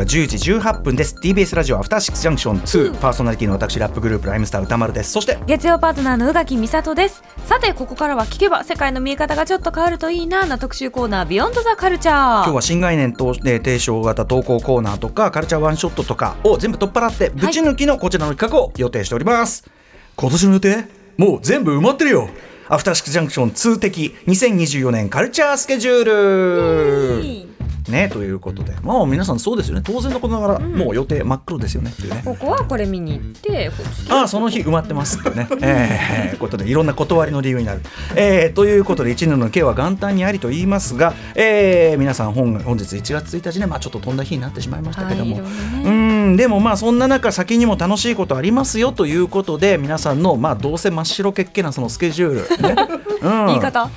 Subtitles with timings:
[0.00, 1.14] 刻は10時18分です。
[1.16, 5.12] TBS ラジオアフターシックスジャンクション2パーソナリティの私ラップグループライムスター歌丸です。
[5.12, 7.22] そして月曜パートナーの宇垣美里です。
[7.44, 19.68] さてここからは聞けば世界の見え方がちょっと変わるといいなな特集コーナービヨンドザカルチャー今日は新概念と、えー提唱型投稿コーナーとかカルチャーワンショットとかを全部取っ払ってぶち抜きのこちらの企画を予定しております、
[20.16, 20.84] 今年の予定
[21.18, 22.30] もう全部埋まってるよ。
[22.68, 27.49] アフターシックスジャンクション2的2024年カルチャースケジュール
[27.90, 28.74] ねということで。
[28.82, 29.82] まあ皆さんそうですよね。
[29.84, 31.90] 当然のことながら、もう予定真っ黒ですよね。
[31.90, 32.22] っていうね。
[32.24, 33.70] ここはこれ見に行って
[34.08, 37.80] ああその日埋まってますってね、 えー、ことでいろんな断りの理由になる、
[38.14, 45.48] えー、ということで1年の計は元旦にありと言いますが、えー、皆さん本本日1月1日ね、まあ、ちょっと飛んだ日になってしまいましたけども、はいね。
[45.84, 52.76] うんでもまあそんな中先にも楽しいことありますよということで皆さんのまあどうせ真っ白けっけなそのスケジュール、ね。
[53.20, 53.88] うん、言い方。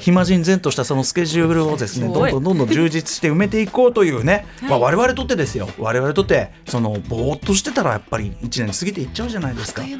[0.00, 5.68] 暇人然としたそのスケジュールをですね どんどんどんどん充実して埋めていこうというね、まあ、我々とってですよ。
[5.78, 9.82] 我々とってそのぼーっとしてたらやっぱり1年過ぎていっちゃうじゃないですか。
[9.82, 9.98] ね。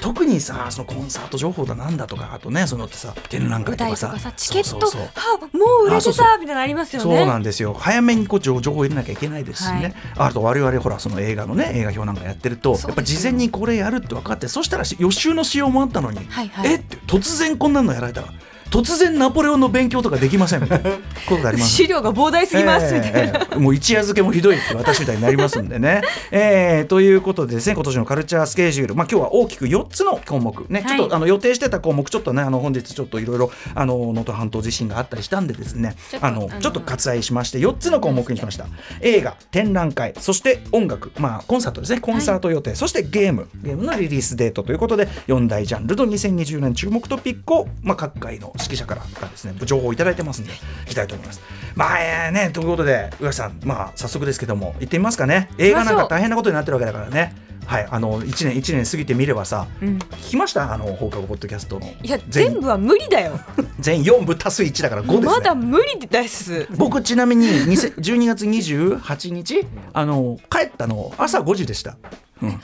[0.00, 5.00] 特にさそのコンサート情報だなんだとかあとねそのってさ展覧会舞とかさチケットそうそうそう。
[5.02, 7.16] はもう売れてたみたいなのありますよね。
[7.16, 7.74] そうなんですよ。
[7.74, 16.72] 早めにこう情情報を入れなきゃいけないですしね、あと我々ほらその映画のね映画表なんかやってると、やっぱ事前にこれやるって分かってそしたらし予習のしようもあったのに、はいはい。
[16.72, 18.28] えって突然こんなのやられたら
[18.70, 21.70] 突然ナポレオンの勉強とかできませんみたいなことがあります。
[21.70, 23.56] 資料が膨大すぎますみたいな、ええええ。
[23.58, 26.02] もう一夜漬けもひどいって私みたいになりますんでね。
[26.30, 30.98] えーということでですね今年のカルチャースケジュール、まあ、今日は大きく4つの項目ね、はい。
[30.98, 35.96] ちょっとあの予定してた項目ちょっとねあの本日ちょっといろいろあの能登半島地震があったりしたんでですね。
[36.10, 38.66] ちょっとあのちょっと割愛しまして4つの項目にしました。
[39.00, 41.12] 映画展覧会そして音楽。
[41.18, 42.00] まあコンサートですね。
[42.00, 43.48] コンサート予定、そしてゲーム。
[43.62, 51.40] ゲームのリリースデートということで4大ジャンルの2020年注目トピックを、まあ、各界の指揮者からですね情報をいただいてますんでいきたいと思います。
[51.74, 57.34] まあえーねということで宇垣さんまあ早速ですけども行ってみますかね映画なんか大変なことになってるわけだからね。
[57.66, 59.98] はい、あの1年一年過ぎてみればさ、うん。
[59.98, 60.72] 聞きました？
[60.72, 61.86] あの放課後ポッドキャストの。
[62.02, 63.38] いや全全部は無理だよ。
[63.80, 65.26] 全4部足す1だから5ですね。
[65.26, 66.66] まだ無理です。
[66.76, 71.96] 僕ちなみに20 12 月28日あの帰ったの朝5時でした、
[72.42, 72.60] うん、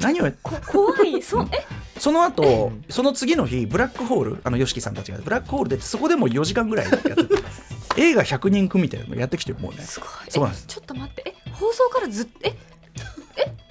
[0.00, 1.22] 何を怖い。
[1.22, 1.64] そうえ？
[1.98, 7.22] その後その次の日ブラックホールあの YOSHIKI さんたちがブラックホールでそこでも4時間ぐらいやってて
[7.98, 9.82] 映画100人組みたいなのやってきてもうね。
[9.84, 10.08] すごい。
[10.28, 10.64] そうなんです。
[10.68, 11.22] えちょっと待って。
[11.26, 12.54] え放送からずっえ？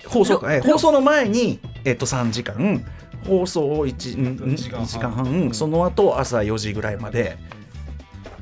[0.07, 0.53] 放送か。
[0.53, 2.83] えろ放送の前に、えっと、3時間。
[3.27, 5.53] 放送を 1, 1時間半。
[5.53, 7.37] その後朝4時ぐらいまで。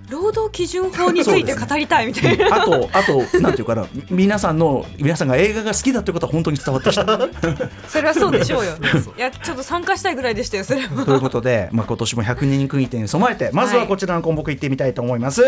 [0.10, 2.56] 労働基準法について語りたいみたいな。
[2.56, 3.88] あとあとなんていうかな。
[4.10, 7.04] 皆さんの皆さんが映画が好きだってことは本当に伝わってきた。
[7.90, 8.72] それはそうでしょうよ。
[9.18, 11.06] いやちょっと参加したいぐらいでしたよそれは。
[11.06, 15.44] ということで、まあ、今年も100人組店に備えてまずはこちらの項目いってみたいと思います。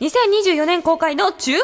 [0.00, 1.58] 2024年公開の注目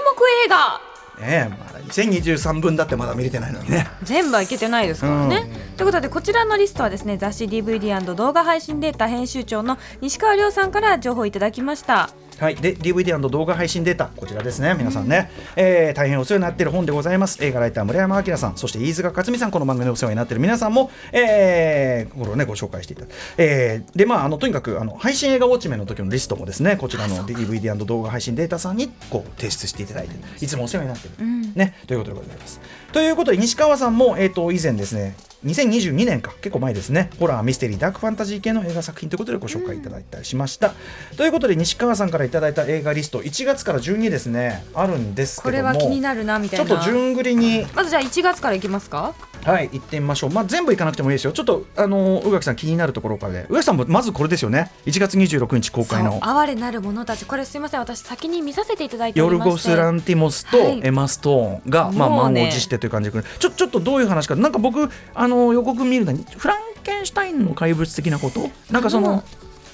[0.46, 0.89] 映画
[1.20, 3.86] ねえまだ2023分だってまだ見れてないのにね。
[4.02, 5.46] 全部はいけてないですからね。
[5.76, 12.10] ということでこちらのリストはですね雑誌 DVD& 動画配信データ編集長の西川亮さんから情報いただきました。
[12.40, 14.74] はい、で DVD& 動画配信データこちらですね。
[14.78, 17.44] 皆さんね、えー大変お世話になっている本でございます。
[17.44, 18.56] 映画ライター村山明さん。
[18.56, 19.50] そして飯塚克美さん。
[19.50, 23.02] この番組でお世話になっている皆さんも、えーこれをねご紹介していた。
[23.02, 31.52] だく、えーでまああのとにかくあの配信映画ウォッチメンの時のリストもですねこちらの DVD& 動画配信データさんにこう提出していただいていつもお世話になっている、ん。
[31.52, 31.74] ね。
[31.86, 32.58] ということでございます。
[32.92, 35.14] ということで西川さんも、えー、と以前ですね
[35.44, 37.10] 2022年か結構前ですね。
[37.18, 40.74] ホラーミステリーダークファンタジー系の映画作品ということでご紹介いただいたりしました、
[41.16, 44.64] ということで西川さんからいただいた映画リスト1月から順にですね。
[44.74, 46.66] あるんですけこどもれは気になるなみたいな。
[46.66, 47.66] ちょっと順繰りに。
[47.74, 49.14] まずじゃあ1月からいきますか？
[49.44, 50.30] はい行ってみましょう。
[50.30, 51.32] まあ全部いかなくてもいいですよ。
[51.32, 53.46] ちょっとあの宇垣さん気になるところからで。
[53.48, 54.70] 宇垣さんもまずこれですよね。
[54.84, 56.20] 1月26日公開の。
[56.20, 57.24] 哀れなる者たち。
[57.24, 57.80] これすいません。
[57.80, 60.80] 私先に見させていただいておヨルゴス・ランティモスとはい。
[60.84, 62.42] エマ・ストーンが、まあ、もうね。
[62.42, 64.36] 満を持してという感じでちょちょっとどういう話か。
[64.36, 68.50] なんか僕あの予告見るのにフランケンシュタインの怪物的なこと？
[68.70, 69.22] なんかその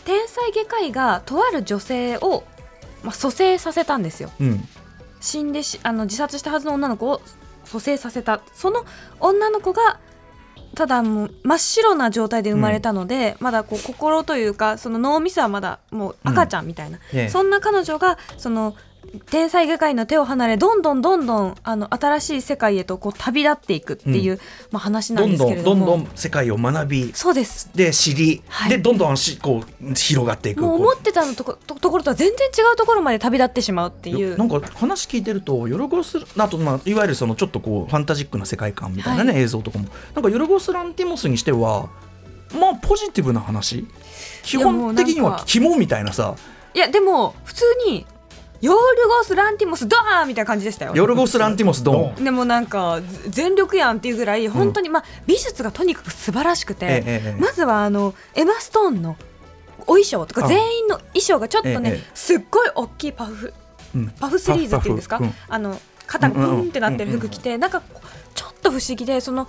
[0.04, 2.44] 天才外科医がとある女性を、
[3.02, 4.30] まあ、蘇生させたんですよ。
[4.40, 4.68] うん。
[5.20, 7.20] 死んでしあの自殺したはずの女の子を
[7.64, 8.40] 蘇生させた。
[8.52, 8.84] その
[9.20, 9.98] 女の子が
[10.74, 17.28] ただもう真っ白な状態で生まれたので、まだこう心というかその脳みそはまだもう赤ちゃんみたいな、ええ。
[17.28, 18.76] そんな彼女がその
[19.30, 24.38] 天才外科医の手を離れどんどんどんどんあの新しい世界へとこう旅立っていくっていう、
[24.70, 27.70] まあ、話なんですどんどんどけれどもんどん世界を学びそうです。
[27.74, 28.70] で知り、はい。
[28.70, 30.62] でどんどんしこう広がっていく。
[30.62, 34.30] もうこ思ってたのとことところとは全然違うところまで旅立ってしまうっていう。
[34.32, 39.86] よなんか話聞いてるとヨルゴスあと、まあ、いわゆるそのちょっとこうファンタジックな世界観みたいなね、映像とかも。
[40.14, 41.88] なんかヨルゴス・ランティモスにしては
[42.58, 43.86] まあポジティブな話
[44.42, 46.36] 基本的には肝みたいなさ。
[46.74, 48.06] いやでも普通に
[48.60, 50.92] ヨルゴス・ランティモスドーンみたいな感じでしたよ。
[50.94, 52.24] ヨルゴス・ランティモスドン。
[52.24, 59.16] でもなんかず全力やんっていうぐらい本当に、まあ美術がとにかく素晴らしくて、ええええまずはあのエマ・ストーンの
[59.80, 60.48] お衣装とかあ。
[60.48, 63.52] 全員の衣装がちょっとね、えすっごい大きいパフ
[63.94, 64.08] うん。
[64.08, 69.48] パフスリーズっていうんですか、パフパあの肩がプンってなってる服着て、なんかこうちょっと不思議でその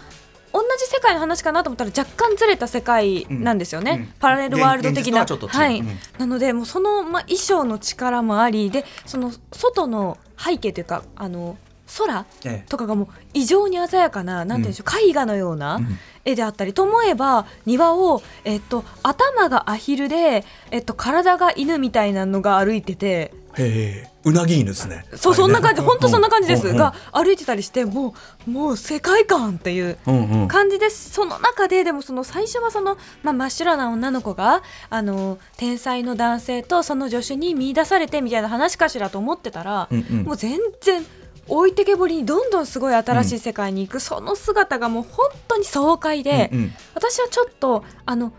[0.53, 4.13] 同じ世界の話かなと思ったら若干ずれた世界なんですよね、うんうん。
[4.19, 5.79] パラレルワールド的な、はい。
[5.79, 5.99] うん。
[6.17, 11.57] なのでもうその、まあ、衣装の力もありでその外の背景というかあの
[11.97, 12.65] 空ええ。
[12.67, 15.97] とかがもう異常に鮮やかななんていうんでしょう、絵画のようなうん。
[16.25, 25.05] 絵であったりと思えば庭を、えっと、頭がアヒルで、えっと、体が犬みたいなのが歩いててへえ、うなぎ犬ですね。
[25.15, 25.81] そうそんな感じ。
[25.81, 26.77] 本当そんな感じです、うんうん。
[26.77, 28.13] が歩いてたりしても
[28.47, 30.47] うもう世界観っていううんうん。
[30.47, 31.09] 感じです。
[31.11, 40.23] その中ででもその最初はその、まあ、真っ白な女の子があの天才の男性とその助手に見出されてみたいな話かしらと思ってたら、うんうん。
[40.23, 41.05] もう全然
[41.47, 46.73] 置いてけぼりにどんどんすごい新しい世界に行く、その姿がもう本当に爽快で、うんうん。
[46.93, 48.33] 私はちょっとあの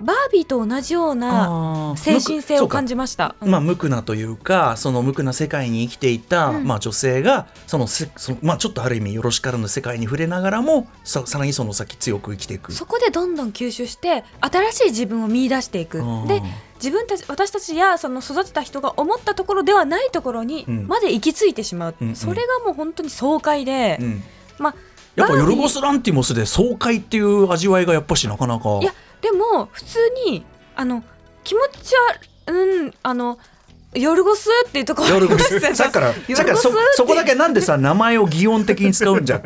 [0.00, 3.36] バービーと同じような精神性を感じじました。
[3.40, 6.64] まあ、無垢なというかその無垢な世界に生きていた、うん。
[6.64, 12.72] まあ、女性がそのせその、まあ、ちょっとある意味よろしからぬ世界に触れながらもささらにその先強く生きていく。
[12.72, 15.98] そこでどんどん吸収して新しい自分を見出していく。
[15.98, 16.42] うんで
[16.76, 20.86] 自分たち私たちやその育てた人が思ったところではないところにうん。
[20.86, 22.16] まで行き着いてしまう、うんうん。
[22.16, 24.22] それがもう本当に爽快で、うん。
[24.58, 24.74] まあ
[25.14, 28.80] やっぱヨルゴス・ランティモスで爽快っていう味わいがやっぱしなかなか。
[28.82, 31.02] いやでも普通にあの
[31.44, 32.00] 気持ちは
[32.48, 33.38] うんあの
[33.94, 39.40] ヨルゴスっていうところヨルゴスさっきからヨさっきそそこだけなんでさ名前を擬音的に使うんじゃ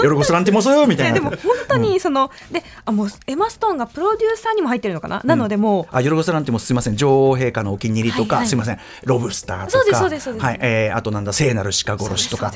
[0.00, 1.14] ヨルゴス・ランティモスみたいな。
[1.14, 6.96] でも本当にその、であもうエマ・ストーンがプロデューサーにも入ってるのかな、なのでもうあヨルゴス・ランティモスすみません。
[6.96, 8.78] 女王陛下のお気に入りとか、はいはいすみません。
[9.02, 9.70] ロブスターとか。
[9.70, 10.46] そうですそうですそうです。
[10.46, 10.58] はい。
[10.60, 12.52] えーあとなんだ聖なる鹿殺しとか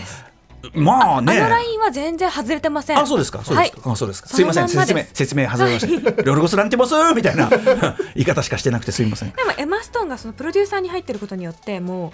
[0.75, 1.39] まあね。
[1.41, 2.99] あのラインは全然外れてません。
[2.99, 3.43] あそうですか。
[3.45, 3.95] そうですか、はい。
[3.95, 4.29] あそうですか。
[4.29, 4.43] そす。
[4.43, 4.69] いません。
[4.69, 6.23] 説明説明外れました。
[6.23, 7.49] ヨルゴス・ランティモスみたいな。
[8.15, 9.31] 言い方しかしてなくてすいません。
[9.31, 12.11] でもエマ・ストーンがそのプロデューサーに入ってることによってもう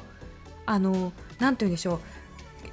[0.66, 2.00] あのなんて言うんでしょう。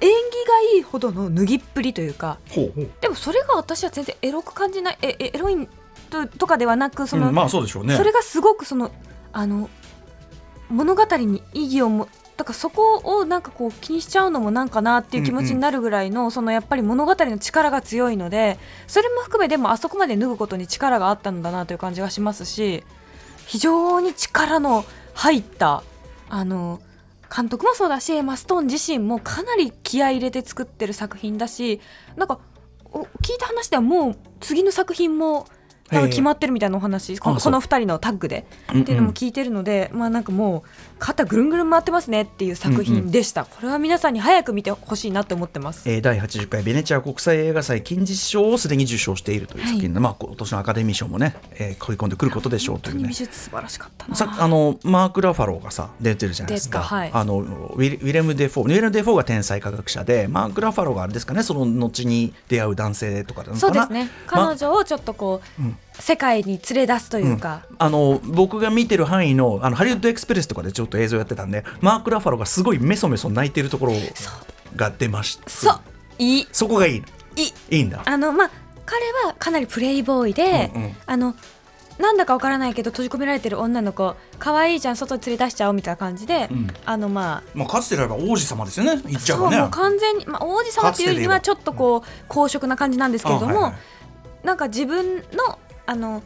[0.00, 5.66] 技がいいほどの脱ぎっぷりというかほうでもそれが私は全然エロく感じないええエロい
[6.10, 7.96] ととかではなくその、うんまあそうでしょうね。
[7.96, 8.90] それがすごくその
[9.32, 9.70] あの
[10.68, 22.84] 物語に意義をもだからそこをなんかこう気にしちゃうのもなんかなっていう気持ちになるぐらいの、そのやっぱり物語の力が強いのでそれも含めでもあそこまで脱ぐことに力があったんだなという感じがしますし
[23.46, 24.84] 非常に力の
[25.14, 25.82] 入った
[26.28, 26.80] あの
[27.34, 31.80] 監督もそうだしエマ・ストーン自身もかなり気合い入れて作ってる作品だし
[32.16, 32.38] なんか
[32.84, 35.46] お聞いた話ではもう次の作品も
[35.90, 37.52] なんか決まってるみたいなお話このあそう。
[37.52, 38.82] この2人のタッグでうんうん。
[38.82, 40.68] っていうのも聞いてるので、まあなんかもう
[40.98, 45.88] 肩ぐるんぐるん回ってますねっていう作品でした、これは皆さんに早く見てほしいなって思ってます。
[45.88, 53.08] えー第80回ベネチア国際映画祭金獅子賞をすでに受賞しているという作品で、まあ、今年のアカデミー賞もね、えー、食い込んでくることでしょうというね。
[53.08, 53.14] 美。
[53.14, 54.14] 術素晴らしかったな。
[54.14, 57.10] さあのマーク・ラファローがさ出てるじゃないですか、はい。
[57.12, 63.60] あのウィルウィレム・デ・フォーウィレム・デ・フォーが天才科学者でマーク・ラファローがあれですかねその後に出会う男性とかなのかな。
[63.60, 64.10] そうですね。
[64.26, 73.94] ま彼女をちょっとこう、うん世界に連れ出すというか、あの僕が見てる範囲のあのハリウッドエクスプレスとかでちょっと映像やってたんでマーク・ラファローがすごいメソメソ泣いてるところ
[74.76, 75.48] が出ました。
[75.48, 75.80] そう。
[76.18, 76.48] いい。
[76.52, 77.02] そこがいい。
[77.36, 77.76] いい。
[77.78, 78.02] いいんだ。
[78.04, 78.50] あのまあ
[78.84, 80.96] 彼はかなりプレイボーイで、うんうん。
[81.06, 81.34] あの
[81.98, 86.68] なんだかわからないけど閉じ込められてる女の子可愛いじゃん外に連れ出しちゃおうみたいな感じで、うん。
[86.84, 93.78] あのまあまあかつてであれば王子様ですよね言っちゃえそうもう完全に、まあ、王子様っていうよりはちょっとこう公職な感じなんですけれども、あはいは
[94.44, 94.46] い。
[94.46, 96.22] なんか自分のあの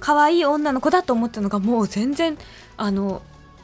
[0.00, 2.36] 可愛い女の子だと思ったのがもう全然
[2.76, 3.22] あの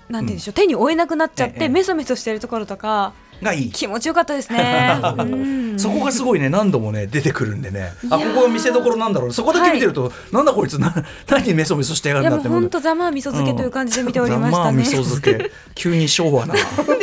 [0.09, 1.69] なんて言うんでしょう、手に負えなくなっちゃって、ええ。
[1.69, 3.13] メソメソしてるところとか
[3.43, 3.71] がいい。
[3.71, 5.01] 気持ちよかったですね。
[5.19, 5.79] うん。
[5.79, 7.93] そこがすごいね何度もね出てくるんでね。
[8.11, 10.95] あここが見せ所なんだろうそこだけ見てると、なんだこいつな
[11.29, 14.53] 何メソメソしてやがるんだって本当ざまあ味噌漬けという感じで見ておりましたね。
[14.53, 15.51] ざまあ味噌漬け。
[15.75, 16.55] 急に昭和な。
[16.55, 16.61] で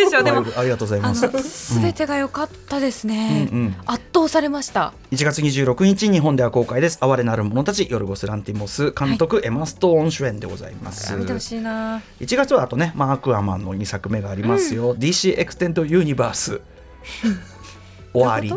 [0.10, 1.28] しょでもありがとうございあます。
[1.28, 3.76] のすべてが良かったですね、うんうん。
[3.86, 4.94] 圧倒されました。
[5.12, 6.98] 1月26日日本では公開です。
[7.02, 11.14] 哀れなる者たちヨルゴス・ランティモス監督、エマ・ストーン主演でございます。
[11.16, 12.02] 見てほしいな。
[12.22, 16.62] 1月はあとね、まあ、アクアマンの2作目がありますよ、DC エクステンドユニバース
[18.14, 18.50] 終わり。
[18.50, 18.56] ど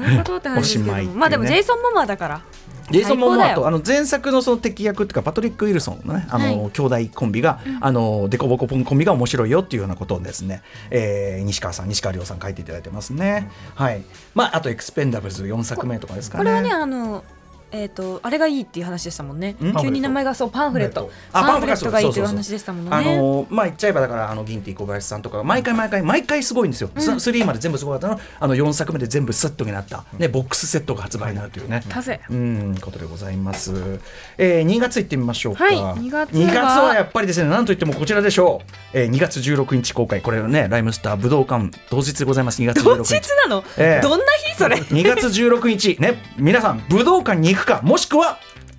[0.00, 0.36] ういうこと？
[0.36, 0.96] って話ですけど。
[0.96, 1.04] ね。
[1.14, 2.42] まあでもジェイソン・モモアだから。
[2.90, 6.70] ジェイソン・モモアとあの前作のその敵役っていうかパトリック・ウィルソンのねあの、はい。
[6.72, 13.50] 兄弟コンビが、あのデコボコポンコンビが面白いよっていうようなことをですね、えー西川さん西川亮さん書いていただいてますね。
[13.76, 14.02] はい。
[14.34, 16.44] まああとエクスペンダブルズ4作目とかですかね。
[16.44, 17.24] これはねあの
[17.72, 19.56] えっ、とあれがいいっていう話でしたもんね。
[19.62, 19.74] ん？
[19.80, 21.10] 急に名前がそうパンフレット。
[21.32, 22.90] あパンフレットがいいという話でしたもんね。
[22.92, 28.20] あのまあ言っちゃえばだからあのギンティ小林さんとかが毎回毎回毎回すごいんですよ、ス3まで全部すごかったの。
[28.40, 33.72] あの4作目で全部セットになった、ね、ボックスセットが発売になるというね、なぜうんことでございます、
[34.38, 36.40] えー、2月いってみましょうか、はい2月は。
[36.40, 40.20] 2月はやっぱりですねなんといってもこちらでしょう、えー、2月16日公開。
[40.20, 42.62] これはねライムスター武道館当日でございます。
[42.62, 43.14] 2月16当日。
[43.14, 44.02] 日なの、ええ。
[44.02, 45.96] どんな日それ？2月16日。
[46.00, 48.38] ね皆さん武道館に行くかもしくは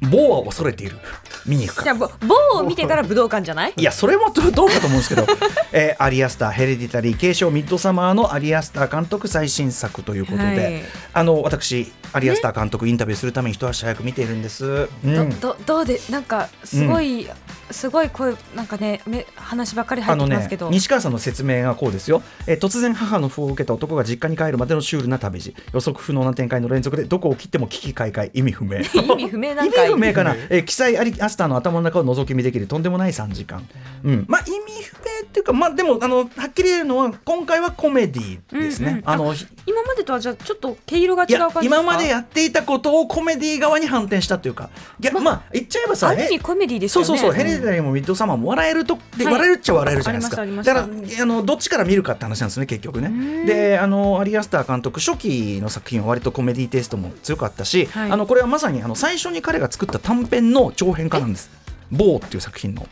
[0.09, 0.97] 某は恐れている。
[1.45, 1.83] 見に行くか。
[1.83, 3.73] じゃあぼ某を見てから武道館じゃない？
[3.75, 5.27] いやそれもどどうかと思うんですけど、
[5.71, 10.81] えーアリアスターヘレディタリー継承ミッドサマーのアリアスター監督最新作ということで、はい。
[11.13, 15.39] あの私アリアスター監督インタビューするために一足早く見ているんです、うん。
[15.39, 17.27] どどどうでなんかすごい、
[17.73, 25.55] すごい声なんかねめ話ばっかり入ってきますけど、西川さんの説明がこうですよ、えー突然母の訃を受けた男が実家に帰るまでのシュールな旅路。
[25.73, 28.31] 予測不能な展開の連続でどこを切っても危機開会。
[28.33, 28.77] 意味不明。
[28.93, 29.87] 意味不明なん意かい。
[29.87, 32.67] 味不明かな、えー、記載アリアスターの頭の中を覗き見できる。
[32.67, 33.67] とんでもない3時間、
[34.03, 39.33] うん、まあ意味不明っていうかまあでもあのはっきり言えるのは今回はコメディですね、うんうんあの
[39.65, 44.69] 今までとはじゃあちょっと毛色が違う感じ今までやっていたことをコメディ側に反転したというか。
[44.99, 47.07] いやまあ言っちゃえばさある意味えコメディですよね。
[47.07, 50.35] そうそうそう、ヘレディタリーもミッドサマーも笑えるとで、はい笑えるっちゃ笑えるじゃないです。
[50.35, 50.83] かだから
[51.21, 53.07] あのどっちから見るかって話なんですね結局ね。
[53.09, 53.45] ん。
[53.45, 58.11] であのアリアスター監督初期の作品は割とコメディテイストも強かったし、はい。
[58.11, 61.49] あのこれはまさにあの最初に彼が作った短編の長編化なんです
[61.91, 62.87] 「棒」っていう作品の。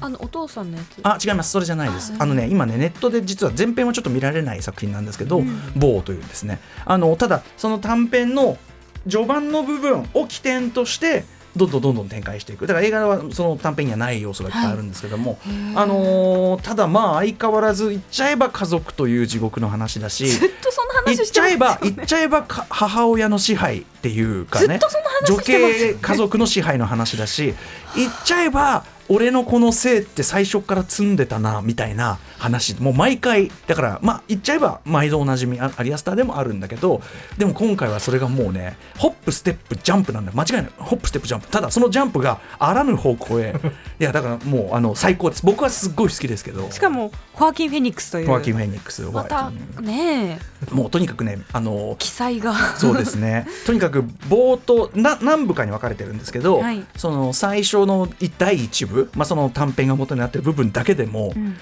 [0.00, 1.00] あのお父さんのやつ。
[1.02, 1.50] あ違います。
[1.50, 2.12] それじゃないです。
[2.18, 5.42] あのね今ねネットで実は前編はちょっと見られない作品なんですけど
[5.74, 6.60] 「棒」というですね。
[6.84, 8.56] あのただその短編の
[9.08, 11.24] 序盤の部分を起点として
[11.58, 12.66] どんどんどんどん展開していく。
[12.66, 15.38] だから映画はその短編にはない要素がいっぱいあるんですけども、
[15.74, 24.78] あのーただまあ相変わらず言っちゃえば家族という地獄の話だしずっとそんな言っ話してますよちゃえばね言っちゃえばか母親の支配っていうかね
[25.26, 27.54] 女系家族の支配の話だし
[27.96, 32.80] 言っちゃえば俺のこの性って最初から積んでたなみたいな話。
[32.80, 37.00] もう毎回だからまあ言っちゃえば毎度おなじみあアリアスターでもあるんだけど
[37.36, 40.32] でも今回はそれがもうねホップステップジャンプなんだ。
[40.32, 40.72] よ間違いない。
[40.76, 41.48] ホップステップジャンプ。
[41.48, 43.54] ただそのジャンプがあらぬ方向へ。
[44.00, 45.44] いやだからもうあの最高です。
[45.44, 46.70] 僕はすっごい好きですけど。
[46.70, 48.26] しかもコアキン・フェニックスという。
[48.26, 49.50] ホアキン・フェニックスまた
[49.80, 50.38] ね。
[50.70, 52.54] えもうとにかくねあの記載が。
[52.76, 53.46] そうですね。
[53.66, 56.84] とにかく冒頭な何部かに分かれてるんですけど、はい。
[56.96, 61.56] その最初の第1部、まあ、その短編が元になってる部分だけでも、うん。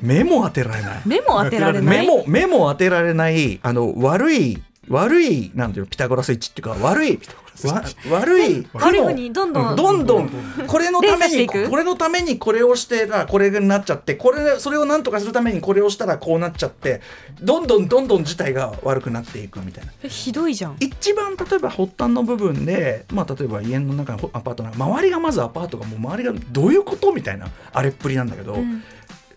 [0.00, 1.02] 目も当てられない。
[1.06, 2.06] 目も当てられない。
[2.06, 7.18] 目も目も当てられないあの悪い悪いなんていうのピタゴラスイッチっていうか悪い
[7.64, 10.30] わ悪い悪いふうにどんどんどんどん
[10.66, 17.00] これのためにこれのためにこれをしてらこれになっちゃってこれそれをなんとかするためにこれをしたらこうなっちゃって
[17.40, 19.92] どんどんどんどん事態が悪くなっていくみたいな。
[20.02, 20.76] えひどいじゃん。
[20.80, 28.82] 一番例えば発端の部分で、まあ、例えば家の中のアパートなんか周りがまずアパートがもう周りがどういうことみたいなあれっぷりなんだけど、うん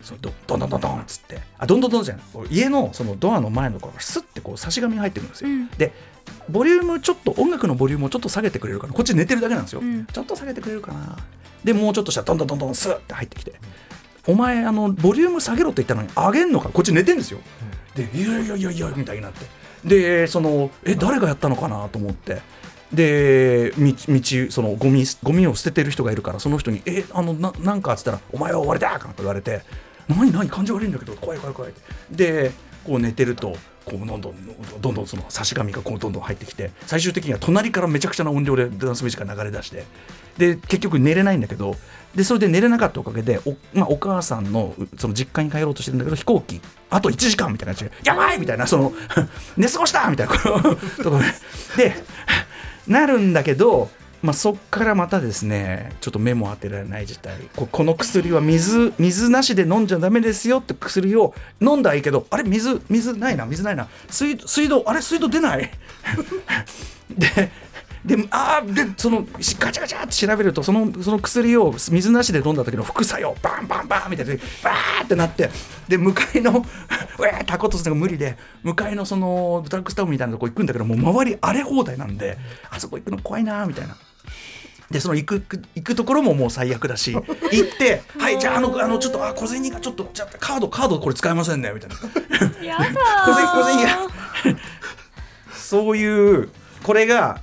[0.01, 1.39] そのどどんどんどんどんっつって。
[1.57, 5.67] あどんどんどんじゃないこう家のそのドアの前のところからスッてこう差し紙が入ってくるんですよ、うん。
[5.69, 5.93] で
[6.49, 8.93] ボリュームちょっと音楽のボリュームをちょっと下げてくれるかな。
[8.93, 10.05] こっち寝てるだけなんですよ、うん。
[10.05, 11.17] ちょっと下げてくれるかな。
[11.63, 13.53] でもうちょっとしたらどんどんどんどんスッて入ってきて。
[14.27, 16.69] お前あのボリューム下げろって言ったのに上げんのか？
[16.69, 17.39] こっち寝てんですよ、
[17.95, 19.45] でいやいやいやいやみたいになって。
[19.83, 22.41] でそのえ誰がやったのかなと思って。
[22.93, 29.61] で道道そのゴミゴミを捨ててる人がいるからその人に「えあのななんか」っつったら「お前は終わりだ!」なんか言われて
[30.09, 31.73] 「何何感じ悪いんだけど怖い怖い怖い」
[32.11, 32.51] で
[32.83, 34.35] こう寝てるとこうどんどん
[34.81, 39.85] どんどんその差し紙がこうどんどん入ってきて最終的には隣からめちゃくちゃな音量でダンスミュージックが流れ出して
[40.37, 41.75] で結局寝れないんだけど
[42.15, 48.93] でそれで寝れなかったおかげでお,、まあ、お母さんのその実家に帰ろうとしてるんだけど飛行機あと1時間みたいな感じで「やばい!」みたいなその
[49.57, 50.59] 寝過ごしたみたいなとこ
[51.03, 51.19] ろ
[51.77, 51.95] で
[52.87, 57.35] なるんだけど、まあ、そっからまたですねちょっと目も当てられない事態。
[57.55, 63.87] ここの薬は水水なしで飲んじゃダメですよって薬を飲んだらいいけどあれ水水ないな水ないな。
[64.09, 65.71] 水水道あれ水道出ない？
[67.17, 67.49] で
[68.05, 74.35] であでそのガチャガチャって調べるとそのその薬を水なしで飲んだ時の副作用バンバンバンみたいな。
[74.35, 75.49] バーってなって
[75.87, 76.63] で向かいの う
[77.25, 82.37] えータコとするのが無理で向かいのそのドラッグストアみたいなとこ行くんだけどもう周り荒れ放題なんで
[82.69, 83.97] あそこ行くの怖いなみたいな。
[84.91, 85.43] でその行く
[85.75, 91.95] 行くところももう最悪だし 行って「はいじゃああのあのちょっとあ小銭がちょっとじゃあカードカードこれ使えませんね」みたいな。
[91.99, 94.09] 小銭小銭が。
[95.53, 96.49] そういう
[96.81, 97.41] これが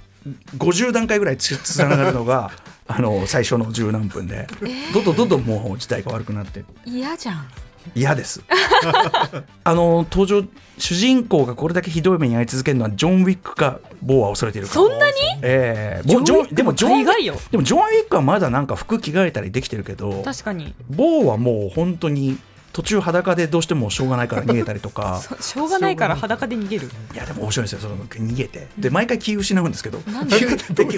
[0.58, 2.50] 50段階ぐらいつつながるのが
[2.88, 4.48] あの最初の十何分で。
[4.92, 6.64] どんどんどんどんもう事態が悪くなって。
[6.84, 7.46] 嫌じゃん
[7.94, 8.42] 嫌です。
[9.64, 10.44] あの登場
[10.78, 15.14] 主人公がこれだけひどい目に遭い続けるのはジョン・ウィックかボーは恐れているかそんなに？
[15.42, 16.08] ええ。
[16.08, 17.04] ジョンでもジョン
[17.50, 20.74] でもジョン・ウィックはまだなんか服着替えたりできてるけど確かに。
[20.90, 22.38] ボーはもう本当に
[22.72, 25.22] 途中裸でどうしてもしょうがないから逃げたりとか。
[25.24, 26.90] そしょうがないから裸で逃げる？
[27.14, 27.78] いやでも面白いですよ。
[27.80, 28.66] その逃げて。
[28.76, 29.98] で毎回気失うんですけど。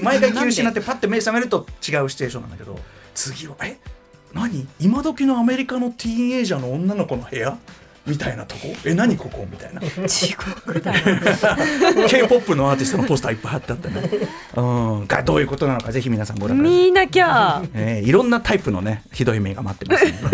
[0.02, 2.76] 毎回気失ってパッて目覚めると違うシチュエーションなんだけど
[3.14, 3.78] 次はえ？
[4.34, 4.66] 何？
[4.80, 7.58] 今時のアメリカのティーンエイジャーの女の子の部屋？
[8.06, 8.68] みたいなとこ？
[8.86, 9.46] え何ここ？
[9.50, 9.82] みたいな。
[10.08, 10.98] 地獄だな。
[12.08, 14.10] K p o p のアーティストのポスターいっぱい貼ってあってね。
[14.56, 14.60] う
[15.02, 15.06] ん。
[15.06, 15.92] がどういうことなのか？
[15.92, 17.62] ぜひ皆さんご覧ください、見なきゃ。
[17.74, 20.04] えーいろんなタイプのねひどい目が待ってます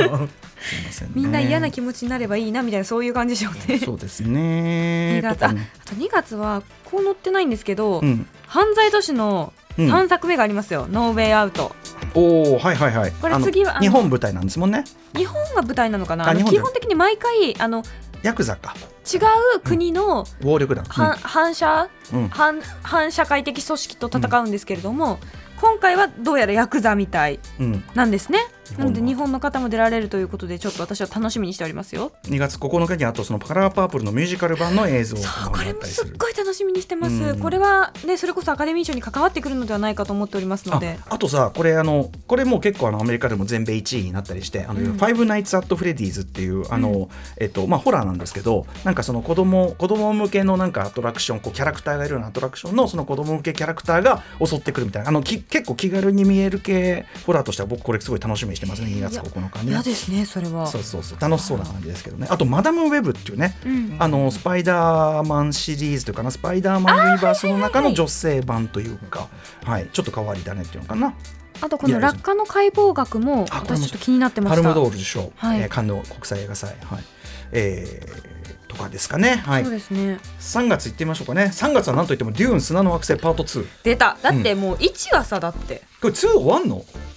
[1.02, 1.10] ね。
[1.14, 3.78] みんな嫌な気持ちになればいいなみたいなそういう感じでしょうね。
[3.80, 5.20] そうですね。
[5.20, 5.44] 2月。
[5.44, 5.52] ああ
[5.84, 8.26] と2月はこう載ってないんですけど、うん。
[8.46, 11.74] 犯罪都市のうん3作目がありますよ、ノーウェイアウト
[12.14, 13.12] おおはいはいはい。
[13.12, 14.84] これ次は日本舞台なんですもんね。
[15.16, 16.24] 日本が舞台なのかな？
[16.44, 17.82] 基本的に毎回あの
[18.22, 18.74] ヤクザか。
[19.12, 19.18] 違
[19.56, 20.84] う国の暴力団。
[20.88, 21.88] 反,、反社？
[22.12, 22.28] うん。
[22.28, 25.18] 反反社会的組織と戦うんですけれども、
[25.60, 28.38] 今回はどうやらヤクザみたいうん、なんですね
[28.78, 32.12] なので日本の方も出られるということでちょっと私は楽しみにしておりますよ。
[32.24, 37.38] 2月9日にあとそのパラーパープルのミュージカル版の映像をそうこれもすっるごい楽しみにしてます、うん。
[37.38, 40.98] これはねそれこそアカデミー賞に関わってくるのではないかと思っておりますのあで。
[41.08, 44.86] あとさこれあのこれも結構あのアメリカでも全米1位になったりして「あのうん。
[44.94, 59.72] ファイブナイツ・アット・フレディーズ」っていうあの、うえっとまあ、ホラーなんですけどなんかその子供子供向けのなんかアトラクションこうキャラクターがいるようなアトラクションのその子供向けキャラクターが襲ってくるみたいなあのき結構気軽に見える系ホラーとしては僕これすごい楽しみにしてますね2月9日ね。
[59.72, 59.82] 嫌。
[59.82, 60.66] ですねそれは。
[60.66, 62.26] そうそうそう楽しそうな感じですけどね。
[62.30, 69.28] あと「マダム・ウェブ」っていうねうんあのスパイダーマンシリーズというかなスパイダーマンユニバースの中の女性版というか、
[69.64, 71.14] はい、ちょっと変わり種っていうのかな。
[71.60, 75.60] あとこの落下の解剖学も私ちょっと気になってまパルしたムドール受賞、はい。
[75.60, 77.04] えーカンヌ国際映画祭、はい。
[77.52, 78.34] えー
[78.66, 79.62] とかですかね、はい。
[79.62, 80.18] そう、ですね。
[80.40, 81.44] 3月行ってみましょうかね。
[81.54, 84.16] 3月は何といっても「デューン砂の惑星パート2」出た。
[84.20, 85.82] だってもう1はさだって。
[86.02, 86.84] これ2終わんの？
[86.88, 87.13] え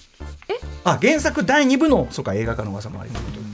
[0.92, 3.46] あ原作第2部のそうか映画化の噂もありということで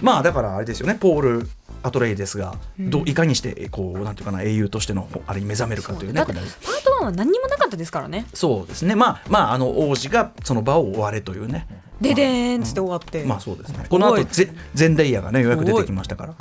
[0.00, 0.96] まあだからあれですよね。
[0.98, 1.48] ポール・
[1.82, 6.44] アトレイですが、どういかにしてこうなんていうかな英雄としてのあれに目覚めるかというねだってパー
[6.84, 8.26] ト1は何にもなかったですからね。
[8.34, 8.94] そうですね。
[8.94, 11.66] まあまああの王子がその場を追われというね。
[12.00, 13.86] ででーんっつって終わって、まあそうですね。
[13.88, 16.34] この後ゼゼンデイヤがねようやく出てきましたから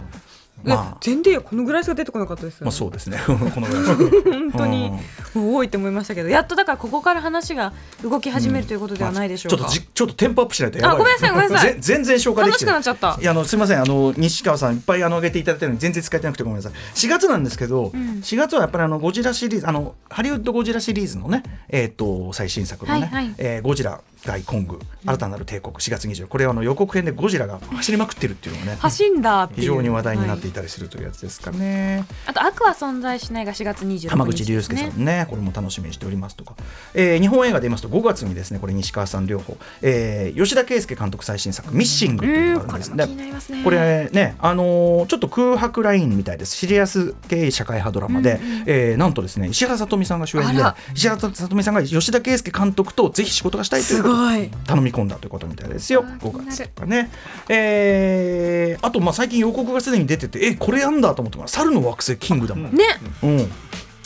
[0.63, 0.97] まあ。
[1.01, 3.19] 全然このぐらいしか出てこなかったですよ、まあそうですね。
[3.25, 3.95] このぐらい。
[4.33, 4.91] 本当に
[5.35, 10.95] 多いって思いましたけどやっとだからここから話が動き始めるということではないでしょうか、ちょっとじちょっとテンポアップしないとやばい。
[10.95, 11.73] あごめんなさいごめんなさい。
[11.73, 13.21] ぜ全然消化できて楽しくなっちゃった。
[13.21, 16.71] いやあのすみませんあの西川さんいっぱいあの上げていただいたのに全然使えてなくてごめんなさい。
[16.95, 18.21] 4月なんですけど、ん。
[18.21, 23.35] 4月はやっぱりあのゴジラシリーズあのハリウッドゴジラシリーズのねえっ、と最新作のね、はいはい。
[23.37, 29.59] えーゴジラ大コング新たなる帝国4月20これはあの予告編でゴジラが走りまくってるっていうのがね走んだっていう。
[29.61, 32.05] 非常に話題になってはいいたりするというやつですかね。
[32.25, 36.55] あと悪は存在しないが4月26日浜口竜介さんねこれも楽しみにしておりますとか、
[36.93, 43.03] えー日本映画で言いますと5月にですねこれ西川さん両方、えー吉田圭佑監督最新作「ミッシング」というのがあるんですね。
[43.03, 44.09] うんこれね。
[44.09, 46.55] これね、あのーちょっと空白ラインみたいです。
[46.55, 54.49] シリアス系社会派ドラマで、えーなんとですね石原さとみさんが主演で石原さとみさんが吉田圭佑監督とぜひ仕事がしたいというごい。
[54.65, 56.03] 頼み込んだということみたいですよ。
[56.05, 57.09] あー5月とかね、
[57.47, 62.85] えーあとまあ最近予告がすでに出ててえこれやんだと思ってから猿の惑星キングダム、ね。
[63.23, 63.51] うん、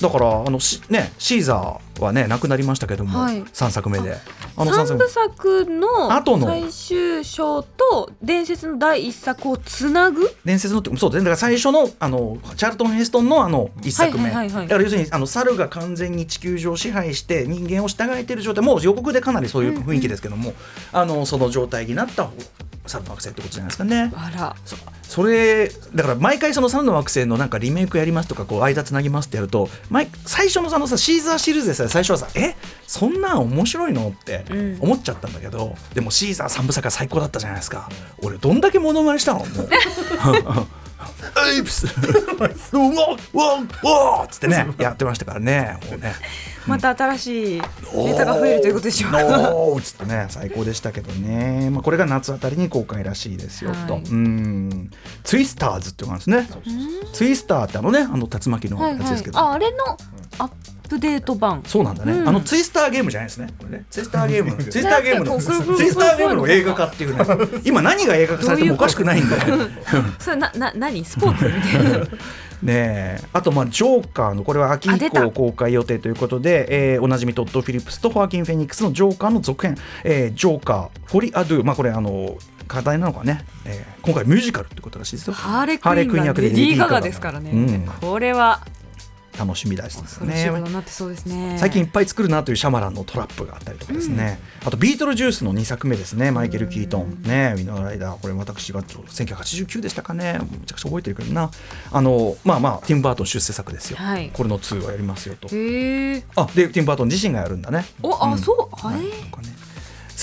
[0.01, 3.43] だからあのし、ね、シーザーはね亡くなりましたけども、はい。
[3.43, 4.17] 3作目で。
[4.56, 6.47] あの三三部作の後の。
[6.47, 10.36] 最終章と伝説の第一作をつなぐ？
[10.43, 18.63] 伝説のってそうだから最初のあのチャールトン・ヘストンのあの1作目、だから要するにあの猿が完全に地球上を支配して人間を従えている状態。
[18.63, 20.53] もう予告でかなりそういう雰囲気ですけども、
[20.91, 22.29] あのその状態になった
[22.85, 24.11] 猿の惑星ってことじゃないですかね。
[24.15, 24.55] あら。
[24.65, 32.55] そそれだから毎回その猿の惑星のなんかリメイクやりますとかこう間つなぎますってやると毎最初のそのさシーザーシリーズでさ最初はさえ？
[32.87, 34.77] そんなん面白いのってうん。
[34.81, 37.89] 思っちゃったんだけど、でもシーザー三部作は最高だったじゃないですか。
[38.21, 39.39] 俺どんだけモノマネしたの？
[39.39, 39.49] もう。
[41.53, 41.85] エイプス
[42.73, 42.89] うわ
[43.33, 45.77] うわうわっつってねやってましたからね。
[45.89, 46.13] もうね
[46.67, 47.62] また新しい
[47.95, 49.23] ネタが増えるということでしょうか。
[49.54, 54.89] おーつってね最高でしたけどね、まあ、これが夏あたりに公開らしいですよと、はいうん
[55.23, 59.97] ツイスターズっていうのがあるんですねツイスターってあのねあの竜巻のやつですけど、ああれの
[60.39, 60.49] アッ
[60.89, 67.26] プデート版そうなんだね、うんあのツイスターゲームじゃないですねこれねツイスターゲームツイスターゲームのツイスターゲームの映画化っていうね
[67.63, 69.36] 今何が映画化されてもおかしくないんで
[70.19, 72.08] それなな何スポーツみたいな
[72.63, 73.21] ねえ。
[73.34, 85.34] あとまあジョーカーのこれは秋以降公開予定ということで、えーおなじみトッド・フィリップスとホアキン・フェニックスのジョーカーの続編、えージョーカーフォリ・アドゥ、まあ、これあの課題なのかね、えー今回ミュージカルってことらしいですよ。
[85.34, 87.86] ハーレクイーン役でレディーガガですからね、うん。
[88.02, 88.65] これは
[89.37, 90.27] 楽しみだしですね。
[90.27, 91.57] 恐ろしいことになってそうですね。
[91.59, 96.31] 最近いっぱい作るなというシャマランのトラップがあったりとかですね、あとビートルジュースの2作目ですね。
[96.31, 97.21] マイケル・キートン。
[97.23, 98.21] ねウィノーライダー。
[98.21, 100.39] これ私が1989でしたかね。
[100.51, 101.49] めちゃくちゃ覚えてるけどな。
[101.91, 104.29] あのまあまあティム・バートン出世作ですよ、はい。
[104.33, 105.47] これの2をやりますよと。
[105.47, 107.85] あでティム・バートン自身がやるんだね。
[108.01, 108.37] おあ、うん。
[108.37, 108.75] そう。
[108.85, 108.99] あれ？
[108.99, 109.62] なんかね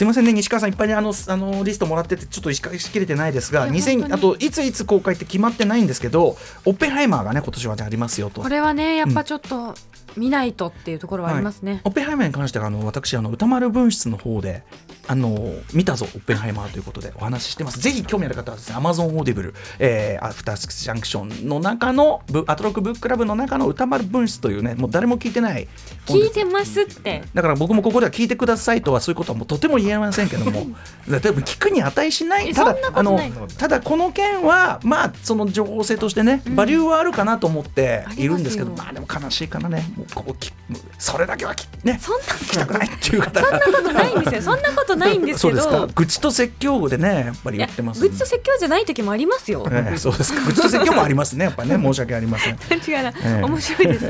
[0.00, 4.12] すいませんね西川さんいっぱいあのあのリストもらっててちょっと意識しきれてないですがいや2000本当に。
[4.14, 8.40] あといついつ公開って決まってないんですけどオッペンハイマーがね今年はねありますよと。
[8.40, 9.74] これはねやっぱちょっと
[10.16, 14.62] 見ないとっていうところはありますね、オッペンハイマーに関してはあの私あの宇多丸分室の方で
[15.06, 17.80] あの見たぞオッペンハイマーということでお話ししてます。
[17.80, 25.68] ぜひ興味ある方はですね Amazon オーディブル、えー、アフターシックスジャンクションの中のブアトロクブッククラブの中の宇多丸分室というねもう誰も聞いてない
[26.06, 27.22] 聞いてますって。
[27.34, 30.66] だから僕もここでは聞いてくださいとはそういうことはもうとても言えませんけども
[31.08, 33.18] 例えば聞くに値しないただこあの
[33.58, 40.52] ただこの件はまあその情報性としてね、バリューはあるかなと思っているんですけどあますまあでも悲しいからねもうここき
[40.98, 54.06] それだけはきねそんな聞きたくないっていう方がそんなことないんですよそんなことないんですそうですけどか愚痴と説教でねやっぱり言ってます愚痴と説教じゃない時もありますよええそうですか愚痴と説教もありますねやっぱりね申し訳ありません違うな、ええ面白いです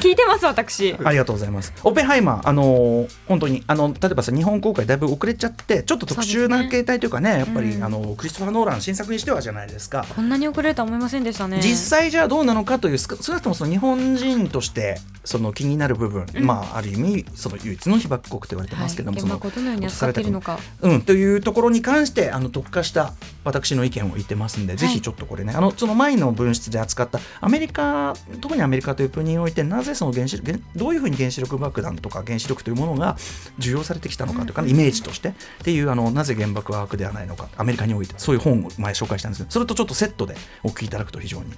[0.00, 1.72] 聞いてます私ありがとうございます。
[1.82, 7.84] オペハイマー、あのー本当にあの例えばさ日本公開ぶ遅れちゃってちょっと特殊な形態というかねやっぱり、うん。
[7.84, 10.04] あのクリストファー・ノーラン新作にしてはじゃないですか。
[10.14, 11.60] こんなに遅れるとは思いませんでしたね。
[11.62, 16.44] 実際じゃあどうなのかという少少なくともその日本人としてその気になる部分、うん。
[16.44, 20.58] まあある意味その唯一の被爆国と言われてますけども、はい、そのことのように扱っているのか。
[20.82, 33.16] うん、というところに関してあの特化した私の意見を言ってますんで、ぜひちょっとこれねあのその前の分室で扱ったアメリカ特にアメリカという国においてなぜその原子原どういうふうに原子力爆弾とか原子力というものが
[33.58, 35.32] 受容されてきたのかというか、イメージとしてっ
[35.64, 39.42] ていうあのなぜ原爆は悪ではないのかアメリカにおいてそういう本を前紹介したんです。
[39.42, 41.52] けどそれとちょっとセットでお聞きいただくと非常に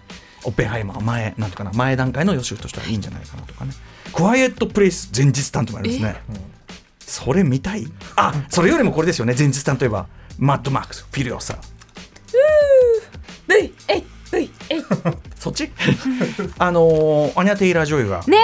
[0.45, 3.73] オッペンハイマー前なんとかな前段階の予習としてはいいんじゃないかなとかね。
[4.12, 6.23] クワイエットプレイス前日担当もありますね。
[7.01, 7.87] それ見たい？
[8.16, 9.35] あそれよりもこれですよね。
[9.37, 10.07] 前日譚といえば
[10.38, 11.57] マッドマックスフュリオサう
[15.38, 15.71] そっち？
[16.59, 18.38] あのーアニャ・テイラー・ジョイがね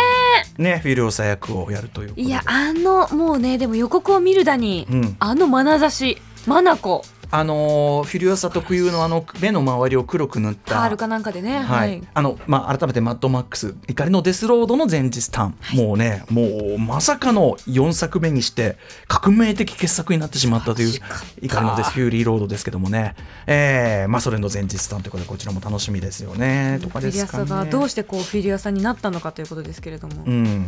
[0.58, 5.16] ねフュリオサ役をやるといういやあのもうねでも予告を見るだに、うん。
[5.18, 10.76] あの眼差しマナコあのーフュリオサ特有のあの目の周りを黒く塗った。
[10.76, 11.58] パールかなんかでね。
[11.58, 11.98] ははい。
[11.98, 16.42] い、あのまあ、改めてマッドマックス怒りのデスロードの前日譚、もうねも
[16.76, 21.00] うまさかの4作目にして革命的傑作になってしまったという
[21.42, 23.14] 怒りのデスフューリーロードですけどもね、
[23.46, 26.78] えーまあ、それの前日短ということでこちらも楽しみですよね。
[26.82, 27.66] とかフィリアサですかね。
[27.66, 30.66] がどうしてこうフィリアサになったのかということですけれども、うん。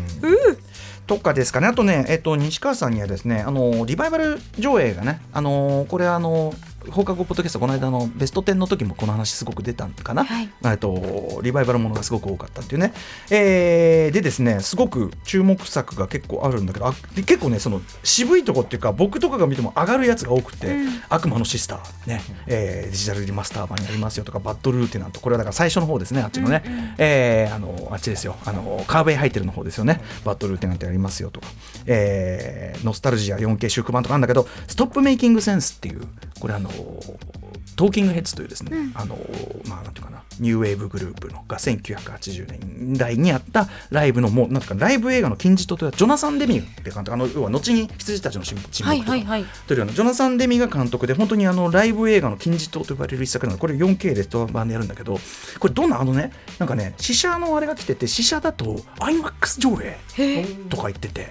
[1.07, 6.50] とかですかね、あとね、えっと、西川さんにはですね、あのリバイバル上映がね、あのこれ、あの
[6.89, 10.49] 放課後ポッドキャスト、この間のベスト10の時もこの話、すごく出たんかな、はい。
[10.65, 12.93] えっと、リバイバルものがすごく多かったっていうね、
[13.31, 21.03] えーでですね、すごく注目作が結構あるんだけど、あで結構ね、その渋いとこっていうか、僕とかが見ても上がるやつが多くて、うん。
[21.09, 26.63] 悪魔のシスター、ねえーデジタルリマスター版やりますよとか、バッドルーティナント、これはだから最初の方ですね、あっちのね、
[26.99, 31.47] えーあのあっちですよ、あのカーベイ入ってるの方ですよね、バッドルーティナントやりますよとか、
[31.87, 36.03] えーノスタルジア 4K シューク版とかあるんだけど、ストップメイキングセンスっていう、
[36.41, 36.71] これあの、
[37.81, 39.17] トーキングヘッズというですね、あの
[39.67, 49.45] まあなんていうかな、ニューウェーブグループのが1980年代にあったライブのもうなんていうかライブ映画の金字塔というジョナサン・デミーって監督あの要は後に羊たちの沈黙とか、はいはいはい。
[49.67, 53.57] というようなジョナサン・デミが監督で本当にあのライブ映画の金字塔と呼ばれる一作なの。
[53.57, 55.19] でこれ 4K でストア版でやるんだけど
[55.59, 61.29] これどんなあのねなんかね試写のあれが来てて試写だと IMAX 上映とか言ってて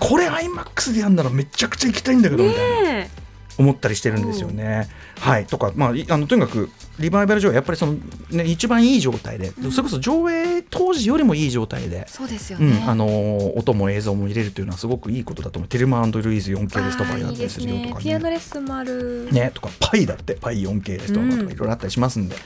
[0.00, 2.92] これ IMAX でやるならめちゃくちゃ行きたいんだけどみたいな。
[2.92, 3.23] ね
[3.58, 4.88] 思ったりしてるんですよね。
[5.18, 5.46] はい。
[5.46, 7.94] とか、まあ、いあのとにかくリバイバル上映やっぱりその、
[8.30, 11.98] ね、一番いい状態で、それこそ上映当時よりもいい状態で。
[11.98, 12.04] え。
[12.08, 15.68] そうですよね、うん、あのー音も映像も入れるというのはすごくいいことだと思う。
[15.68, 17.94] テルマルイーズ 4K レストバイやったりすするよとかね。
[17.94, 18.00] ね。
[18.00, 21.46] ピアノレッスンもある、ね、とかパイだってパイ 4K レストバイとうん。
[21.46, 22.36] かいろいろあったりしますんで、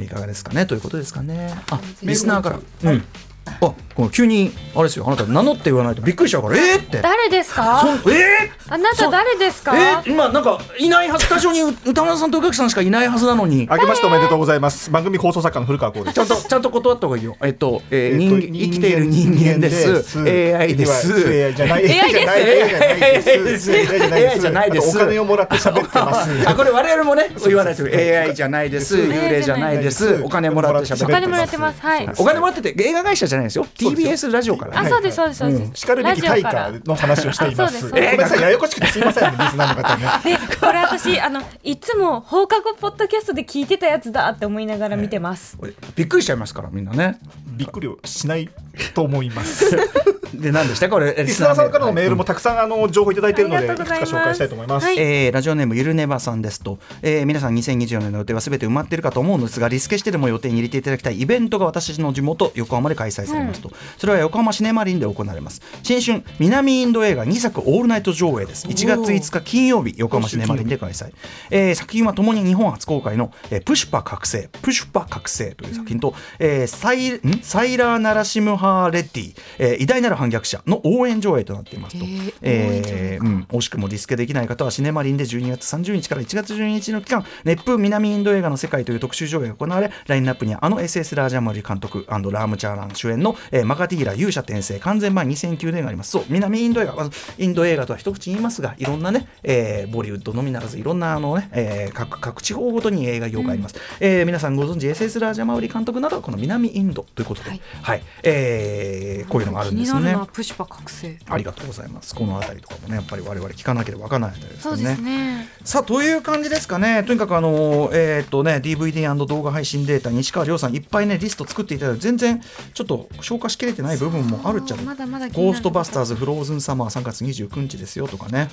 [0.00, 0.66] いかがですかね。
[0.66, 1.54] ということですかね。
[1.70, 3.04] あうんリスナーから、うん、
[3.46, 7.00] あこの急にあれですよあなた名乗って言わないとびっくりしちゃうからえー、って。
[7.02, 7.80] 誰ですか？
[7.80, 8.74] そんえー？
[8.74, 9.76] あなた誰ですか？
[9.76, 13.66] えー、今なんかいないはずスタジオに歌丸さんと宇垣さんしかいないはずなのに。
[13.70, 14.90] あけましておめでとうございます。
[14.90, 16.14] 番組放送作家の古川光です。
[16.14, 16.26] ちゃん。
[16.26, 17.36] とちゃんと断った方がいいよ。
[17.42, 20.18] えっと、えーえっと人生きている人間です。
[20.18, 21.12] AI です。
[21.28, 22.00] AI じゃない。
[22.00, 22.30] AI です。
[22.30, 23.10] AI じゃない
[23.42, 23.72] です。
[23.72, 24.96] AI じゃないです。
[24.96, 26.30] お金をもらって喋ってます。
[26.48, 28.96] あこれ我々もね言わないと AI じゃないです。
[28.96, 30.20] 幽霊じゃないです。
[30.24, 31.04] お金もらって喋ってます。
[31.04, 31.80] お金もらってます。
[31.82, 32.08] はい。
[32.16, 35.80] お金もらってて映画会社じゃないですよ TBS ラジオからあ、ねそうですそうですそうです。
[35.80, 37.88] しかるべき対価の話をしています。
[37.88, 40.36] ごめんなさい、ややこしくてすみません、リスナーの方ね。
[40.36, 45.56] でこれ私あのいつも放課後ポッドキャストで聞いてたやつだって思いながら見てます。
[45.96, 48.50] びっくりしちゃいますからみんなねびっくりをしない
[48.94, 49.76] と思います。
[50.34, 50.88] で何でした？
[50.88, 54.84] これ リスナーさんからのメールももたくさんあの情報いただいているので、いくつか紹介したいと思います。
[54.84, 54.98] はい。
[54.98, 65.60] えーラジオネームゆるねばさんですと、えー皆さん2024年の予定はすべて埋まっているかと思うのですがリスケしてでも予定に入れていただきたいイベントが私の地元横浜で開催されますと、それは横浜シネマリンで行われます。
[65.82, 68.66] 新春南インド映画2作オールナイト上映です。
[68.66, 71.10] 1月5日金曜日横浜シネマリンで開催、
[71.50, 82.04] えー作品はともに日本初公開の、えープシュパ覚醒プシュパ覚醒という作品と、えーサイんサイラー・ナラシムハー・レッディ、えー偉大なる反逆者の応援上映となっていますと、
[82.42, 96.10] えーうん、惜しくもリスケできない方はシネマリンで12月30日から1月12日の期間熱風南インド映画の世界という特集上映が行われラインナップにはあの SS ラージャマリ監督ラームチャーラン主演の、えーマカティーラ勇者転生完全版2009年があります。
[96.10, 107.98] そう南インド映画インド映画とは一口に言いますがいろんなね、えーボリウッドのみならずいろんなあのね、えー各各地方ごとに映画業界あります、えー皆さんご存知 SS ラージャマウリ監督などはこの南インドということで、ははい。
[107.98, 111.18] いえーこういうのがあるんですね気になるのはプシュパ覚醒。
[111.28, 112.14] ありがとうございます。
[112.14, 114.78] この辺りとかもね、やっぱり我々聞かなければわからないあたりですよね。
[114.78, 115.48] そうですね。
[115.64, 117.04] さあという感じですかね。
[117.04, 122.40] とにかくあのえーっとね DVD& 動画配信データ西川亮さんいっぱいねリスト作っていただいて全然
[122.74, 128.48] ちょっと消化しきれてない部分もあるっちゃまだまだゴーストバスターズフローズンサマー3月29日ですよとかね。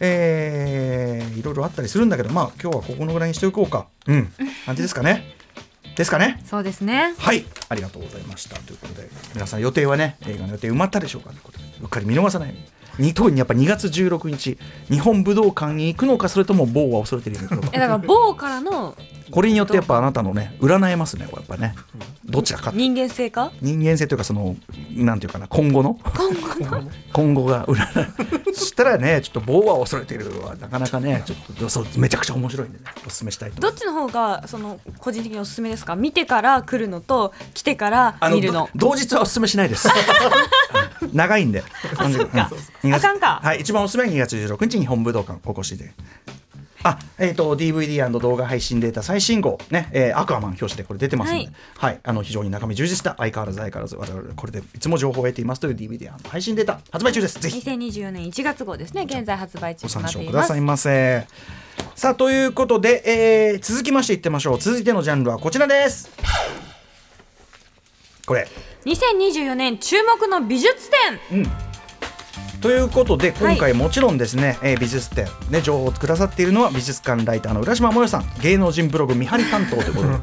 [0.00, 3.86] えーいろいろあったりするんだけどまあ今日はここのぐらいにしておこうか。
[4.06, 4.32] うん
[4.64, 5.35] 感じですかね。
[5.96, 6.40] ですかね。
[6.44, 7.14] そうですね。
[7.18, 18.96] はい、ありがとうございましたということで皆さん予定はね映画の予定埋まったでしょうかということでうっかり見逃さないようにに特にやっぱ2月16日日本武道館に行くのかそれとも某は恐れているのか えだから某からの
[19.30, 21.74] これによってやっぱあなたのね占えますねこれやっぱね。
[22.24, 23.52] どちらか人間性か？
[23.60, 24.56] 人間性というかその
[24.96, 25.98] なんていうかな今後の？
[27.12, 35.96] 今後 が占いそしたらねちょっと某は恐れているはなかなかねちょっとそうめちゃくちゃ面白いんでねお勧めしたいとどっちの方がその個人的におすすめですか？
[35.96, 38.68] 見てから来るのと来てから見るの？
[38.74, 39.88] ど同日はお勧めしないです。
[41.12, 41.62] 長いんで。
[41.98, 42.50] あそっか。
[42.82, 42.96] 2月。
[42.96, 43.40] あかんか。
[43.42, 45.92] はい一番おすすめは2月16日日本武道館お越しで
[46.82, 49.58] あえー、と DVD& 動画配信データ最新号。
[49.70, 51.96] ね、えーアクアマン表紙でこれ出てますので、ははい。
[51.96, 57.40] いあの非常に中身充実した相変わらず相変わらず我々これでいつも情報を得ていますという DVD& 配信データ発売中です。
[57.40, 57.58] ぜひ。
[57.58, 59.02] 2024年1月号ですね。
[59.04, 60.26] 現在発売中ご参となっています。
[60.26, 60.60] 照ください。
[60.60, 61.26] ませ。
[61.94, 64.58] さあということで、えー続きましていってみましょう。
[64.58, 66.10] 続いてのジャンルはこちらです。
[68.26, 68.46] これ。
[68.84, 70.90] 2024年注目の美術
[71.30, 71.65] 展。
[72.66, 80.14] ということで今はい回もちろんですね、えー美術展ね情報をくださっているのは美術館ライターの浦島もよさん芸能人ブログ見張り担当ということで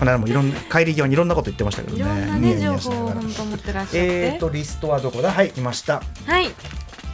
[0.00, 3.98] この間もいろんな帰り際にいろんなこと言ってましたけどねいろんなね情報を本当持ってらっしゃって。
[3.98, 5.30] えーとリストはどこだ？
[5.30, 6.48] はい来ました、はい。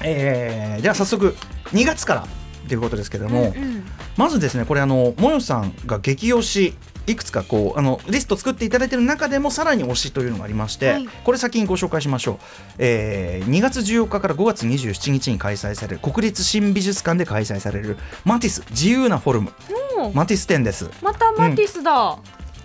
[0.03, 1.37] えー、では早速
[1.73, 2.27] 2月から
[2.67, 3.85] ということですけれども、うんうん
[4.17, 6.75] まずですねこれあのもよさんが激推し
[7.07, 11.09] いくつかこうあのリスト作っていただいている中でもさらに推しというのがありまして、はい。
[11.25, 12.37] これ先にご紹介しましょう、
[12.79, 19.53] えー2月14日から5月27日に開催される国立新美術館で開催されるマティス自由なフォルム。
[20.13, 20.91] マティス展です。
[21.03, 22.19] またマティスだ。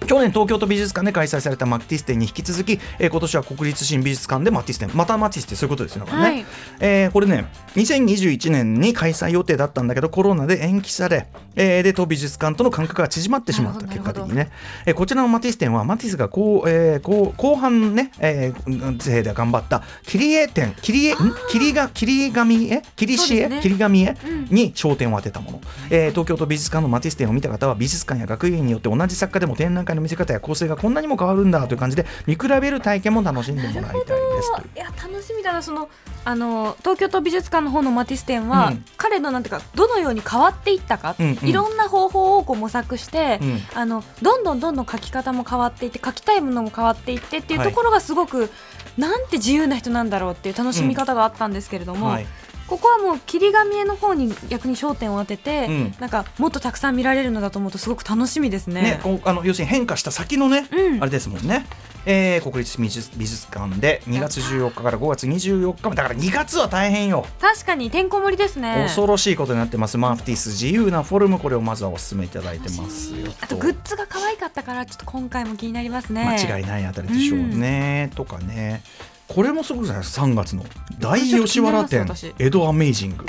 [0.05, 4.89] 去年東京都美術館で開催されたマティス展に引き続き、えー今年は国立新美術館でマティス展。
[4.93, 6.45] またマティスってそういうことですよね,、はい。
[6.79, 14.49] えーこれね2021年に開催予定だったんだけどコロナで延期され、えーで都美術館との間隔が縮まってしまった結果的にね、
[14.85, 21.15] えーこちらのマティス展はマティスがこう、えーこう後半ね、えー、勢で頑張った切り絵展切り絵ん？
[21.49, 22.81] 切りが切り紙絵？
[22.95, 23.59] 切り紙絵、ね。
[23.61, 24.17] 切り紙絵？
[24.25, 24.45] うん。
[24.49, 34.55] に焦点を当てたもの、えー東京都美術館のマティス展を見た方は美術館や学芸員によって同じ作家でも展覧会の見せ方や構成がこんなにも変わるんだという感じで見比べる体験も楽しんでもらいたいです。
[34.55, 35.89] といういや楽しみだなその
[36.25, 38.85] あの東京都美術館の方のマティス展は、うん。
[38.97, 48.49] 彼のなんていうかどのように変わっていったか、うんうんいろんな方法をこう模索して、うんあのどんどんどんどん書き方も変わっていって書きたいものも変わっていってっていうはいところがすごく、
[48.97, 52.27] なんて自由な人なんだろうっていう楽しみ方があったんですけれども、はい
[52.69, 55.95] ここはもう切り紙絵の方に逆に焦点を当てて、うん。
[55.99, 58.81] なんかもっとたくさん見られるのだと思うとすごく楽しみですね。
[58.81, 61.01] ね、あの要するに変化した先のね、うん。
[61.01, 61.65] あれですもんね、
[62.05, 68.83] えー国立美術美術館で2月14日から5月24日までだから2月は大変よ、確かにてんこ盛りですね。
[68.87, 69.97] 恐ろしいことになってます。
[69.97, 76.23] マーフティス自由なフォルムこれをまずはお勧めいただいてますよあとグッズが可愛かったからちょっと今回も気になりますね。
[76.23, 78.81] 間違いないあたりでしょうね、とかね
[79.29, 80.65] これもすごくないですか？3月の。
[80.99, 83.25] 大吉原展ちょっと気になります江戸アメイジング。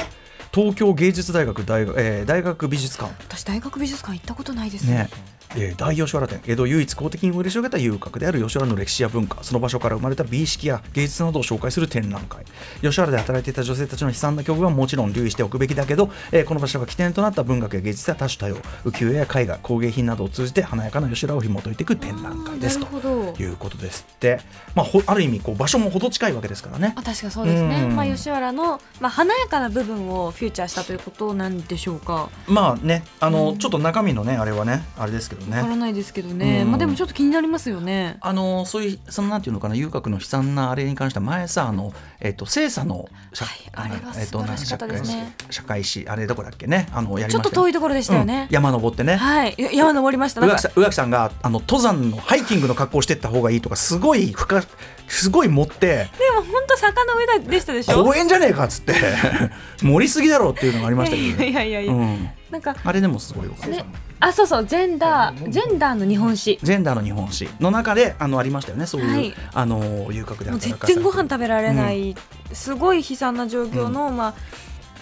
[0.53, 3.13] 東京芸術大学大学,、えー大学美術館。
[3.29, 4.87] 私大学美術館行ったことないです。
[4.87, 5.09] ね
[5.57, 12.45] えー大吉原店江戸唯一公的に売り広げた遊郭である吉原の歴史や文化その場所から生まれた美意識や芸術などを紹介する展覧会。
[12.83, 24.07] 吉原で働いていた女性たちの悲惨な境遇はもちろん留意しておくべきだけど、えーこの場所が起点となった文学や芸術や多種多様浮世絵や絵画工芸品などを通じて華やかな吉原を紐解いていく展覧会ですなということです。
[24.11, 24.41] って、
[24.75, 26.95] まあ、ほある意味こう場所も程近いわけですからね。
[26.97, 27.97] あ確かそうですね、うん。
[27.97, 32.29] まあ、吉原の、まあ、華やかな部分をフューチャーしたということなんでしょうか？
[32.47, 35.57] まあねあの、うんちょっと中身のねあれはねあれですけどね。
[35.57, 36.71] わからないですけどね、うん。
[36.71, 38.19] まあ、でもちょっと気になりますよね。
[38.21, 45.35] あのそういうそのなんていうのかな遊郭の悲惨なあれに関しては前さあのえっ、と精査の社はいあれはえっと素晴らしかったですね。
[45.51, 46.89] 社会史あれどこだっけね？
[46.93, 49.17] あのやりちょっましたいと遠いところでしたよね、山登ってね。
[49.17, 49.57] はい。
[49.73, 50.41] 山登りました。
[50.43, 54.63] 宇垣さんがあの登山のハイキングの格好をしてった方がいいとかすごい深
[55.11, 58.05] すごい持ってでも本当坂の上でしたでしょ？
[58.05, 58.95] 公園じゃねえかっつって
[59.83, 63.67] 盛りすぎだろうっていうのがありましたけど、いやいやいやいや、うん、なんかあれでもすごいよかった。
[63.69, 63.85] ね
[64.23, 66.59] あそうそうジェンダージェンダーの日本史。
[66.63, 68.87] ジェンダーの日本史の中であのありましたよね。
[68.87, 69.35] そういう、はい。
[69.55, 72.15] あの遊郭で全然ご飯食べられない、
[72.53, 74.35] すごい悲惨な状況の、まあ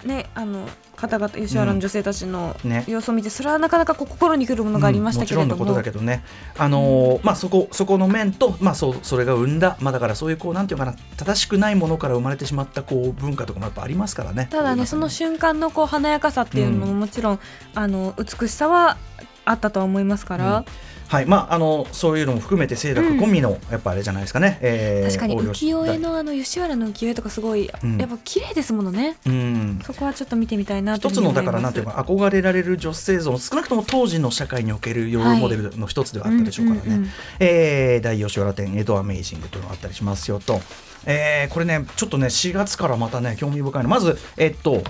[0.05, 2.85] ねあの方々吉原の女性たちのね。
[2.89, 6.25] 様子を見て、それはなかなかこう心にくるものがありましたけれども、うんもちろんのことだけどね、
[6.57, 14.49] あのーまあ、そこそこの面と、まあ、そうそれが生んだ、まあ、だからそういうこうなんていうかな正しくないものから生まれてしまったこう文化とかもやっぱありますからね。
[14.51, 17.41] ただねその瞬間のこう華やかさっていうのももちろん、
[17.75, 18.97] あの美しさは
[19.45, 20.65] あったとは思いますから、
[21.09, 24.59] はいまあ、あのそういうのも含めて清濁込みの、やっぱあれじゃないですかね。
[24.61, 27.97] えー確かに浮世絵のあの吉原の浮世絵とかすごい、うん。
[27.97, 29.17] やっぱ綺麗ですものね。
[29.27, 29.81] うん。
[29.85, 37.09] そこはちょっと見てみたいな一つのだからなんていうか憧れられる女性像少なくとも当時の社会におけるヨールモデルの一つではあったでしょうからね、うんうんうん
[37.41, 40.61] えー大吉原店江戸アメイジングというのがあったりしますよと、
[41.07, 43.89] えーこれねちょっとね4月からまたね興味深いの。
[43.89, 44.83] まずえっと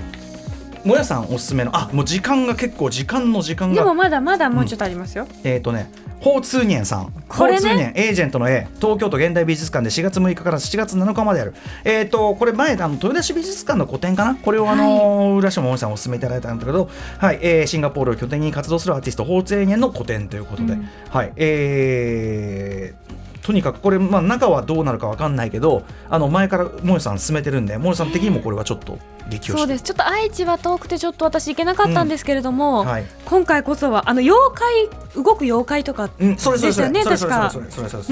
[0.84, 3.82] もやさんおすすめのあもう時間が結構時間の時間が。
[3.82, 7.12] でもまだまだもうちょっとありますよ、えっ、とね、ホーツーニェンさん。
[7.28, 7.58] これね？
[7.58, 11.54] ホーツーニェン、エージェントの A、東京都現代美術館で4月6日から7月7日まである。
[11.84, 14.34] えっ、と、これ前、あの豊田市美術館の個展かな？
[14.34, 20.88] これをあのー浦島もさんお勧めいただいたんだけど、はい、えーシンガポールを拠点に活動するアーティスト、ホーツーニェンの個展ということで、うん。
[21.10, 28.98] はい、えーとにかくこれ、まあ、中はどうなるかわかんないけどあの前からもよさん進めてるんでもよさん的にもこれはちょっと
[29.28, 29.84] 激推しそうです。
[29.84, 33.04] ちょっと愛知は遠くてちょっと私行けなかったんですけれども、はい。
[33.24, 34.88] 今回こそはあの妖怪
[35.22, 36.90] 動く妖怪とかうん、それそれそれ。
[36.90, 37.52] でしたよね確か。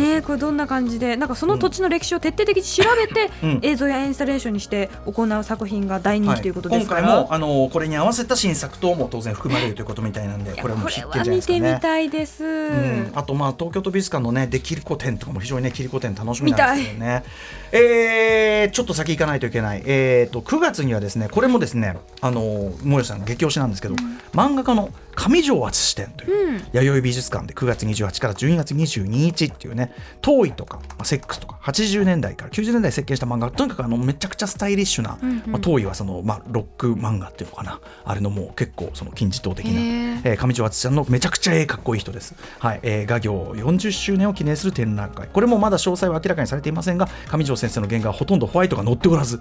[0.01, 1.17] ねこれどんな感じで。
[1.17, 3.59] なんかその土地の歴史を徹底的に調べて、うん。
[3.63, 11.81] 映像やインスタレーションにして行う作品が大人気ということですから、今回もあのこれに合わせた新作等も当然含まれるということみたいなんでこれはも必見じゃないは見てみですかね。
[11.81, 17.25] たいです、うん、あとまあ東京都美術館のねできる古典とかも非常にねキリコ展楽しみなんですけどね。
[17.73, 19.83] えー、ちょっと先行かないといけない。
[19.85, 23.95] えー、と9月にはですねこれもですねあのもよさん激推しなんですけど、
[24.33, 26.63] 漫画家の上条敦史展という、うん。
[26.73, 35.43] 弥生美術館で9月28から12月22日っていうね遠いとか、まあ、セックスとか80年代から90年代設計した漫画とにかくあのめちゃくちゃスタイリッシュな、うんうん。
[35.47, 37.81] まあ、遠いはその、まあ、ロック漫画っていうのかな。
[38.05, 42.81] あれのもう結構その金字塔的な、えー上条敦さんのめちゃくちゃええかっこいい人です、はい。
[42.83, 45.29] えー、画業40周年を記念する展覧会。
[45.29, 49.39] これもまだ詳細は明らかにされていませんが上条先生の原画はほとんどホワイトが載っておらず。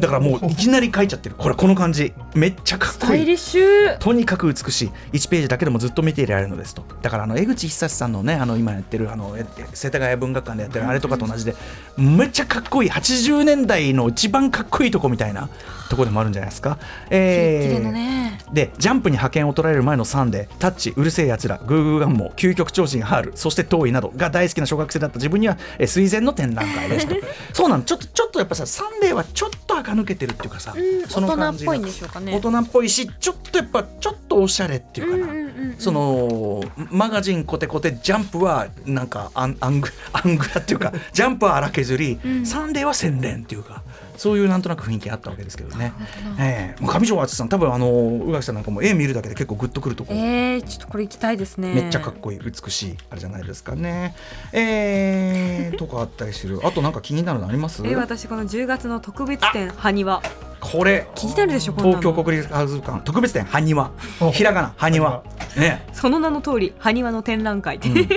[0.00, 1.34] だからもういきなり描いちゃってる。
[1.36, 2.12] これこの感じ。
[2.34, 2.98] めっちゃかっこいい。
[2.98, 3.98] スタイリッシュ。
[3.98, 6.84] とにかく美しい1ページだけでもずっと見ていられるのですと。
[7.02, 11.54] だからあの江口久志さんのねあの今やってるあのえ世田谷文学館でやってるあれとかと同じで
[11.96, 15.48] めっちゃかっこいい80年代の一番かっこいいとこみたいな
[15.90, 16.78] とこでもあるんじゃないですか。
[17.10, 18.38] えーね。
[18.52, 27.14] でジャンプに派遣を取られる前のサンデータッチうるせえやつらグーグーガンモ究極超人ハールそして遠いなどが大好きな小学生だった自分にはえー垂涎の展覧会ですと。
[27.52, 32.32] そうなのちょっとちょっとやっぱさサンデーはちょっと垢抜けてるっていうかさ、うんその感じが大人っぽいんでしょうかね。
[32.34, 35.76] 大人っぽいしちょっとやっぱちょっとおしゃれっていうかな、うんうんうんうん。
[35.78, 42.46] そのマガジンコテコテジャンプはなんかアンアングアングラっていうかジャンプは荒削り、ん。
[42.46, 43.82] サンデーは洗練っていうか
[44.16, 45.92] そういうなんとなく雰囲気あったわけですけどね。
[46.38, 46.82] ええ。
[46.82, 51.72] もう上条敦さん多分あの宇垣さんなんかも絵見るだけで結構グッとくるところ、えー、ちょっとこれ行きたいですね。
[51.72, 54.14] めっちゃかっこいい美しいあれじゃないですかね。
[54.52, 56.60] えー、とかあったりする。
[56.64, 57.82] あとなんか気になるのあります？
[57.86, 60.22] えー私この10月の特別展「埴輪
[60.60, 61.08] これ。
[61.14, 63.00] 気になるでしょ東京国立博物館。
[63.04, 63.90] 特別展埴輪。
[64.32, 65.22] ひらがな埴輪。
[65.56, 65.86] ね。
[65.92, 67.76] その名の通り埴輪の展覧会。
[67.76, 68.08] って、うん。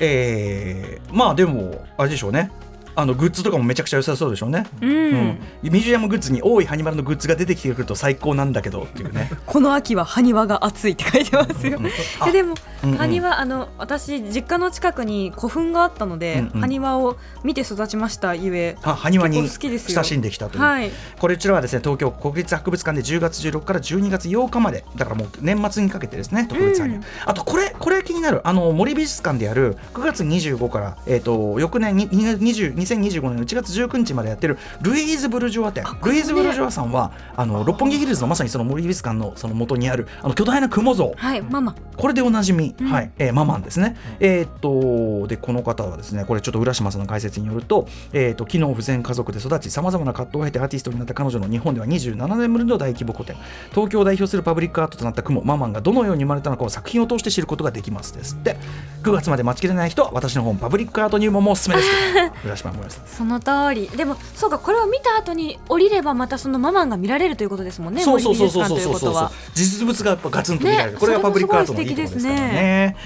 [0.00, 2.50] えー、まあでもあれでしょうね。
[2.94, 4.90] あのグッズとかもめちゃくちゃ良さそうでしょうね、うん。
[4.90, 5.38] うん。
[5.62, 9.30] ミュージアムグッズに多いハニマルのグッズが出てきてくると最高なんだけどっていうね。
[9.46, 12.32] この秋は埴輪が熱いって書いてますよ、うん。
[12.32, 12.98] でもうんうん。
[12.98, 16.60] 埴輪あの私実家の近くに古墳があったので、うんうん。
[16.60, 18.76] 埴輪を見て育ちましたゆえ。
[18.82, 19.94] あ埴輪に結構好きですよ。
[19.96, 20.90] 親しんできたという、はい。
[21.18, 24.84] これちらはですね東京国立博物館で10月16から12月8日まで。
[24.96, 41.12] だからもう年末にかけてですね特別埴輪、うんあとこれこれ気になるあの森美術館でやる9月25から、えー、と翌年に20 2025年の1月19日までやってるルイーズ・ブルジョワ展ルイーズ・ブルジョワさんはあの六本木ヒルズのまさにその森美術館のその元にあるあの巨大な雲像。
[41.16, 41.74] はいママ。
[41.96, 42.86] これでおなじみ、うん。
[42.90, 43.96] はい、えーママンですね。
[44.20, 53.36] えーっと、で、この方はですね、これちょっと浦島さんの解説によると、えーっと、機能不全家族で育ち、さまざまな葛藤を経てアーティストになった彼女の日本では27年ぶりの大規模個展、
[53.70, 58.56] 東京を代表するパブリックアートとなった雲、ママンがどのように生まれたのかを作品を通して知ることができますですって。
[59.02, 61.90] 9月まで待ちきれない人は、私の本、パブリックアート入門もおすすめです。
[62.14, 62.32] と。
[62.48, 63.06] 浦島もさん。
[63.06, 63.88] その通り。
[63.88, 68.02] でもそうかこれを見た後に降りればまたそのママンが見られるということですもんね。
[68.02, 68.88] そうそうそうそうそうそうそう。
[68.88, 69.32] 術館ということは。
[69.54, 72.96] 実物がやっぱガツンと見られる、ねこれがパブリックアートのいいところですからそれもすごい素敵ね。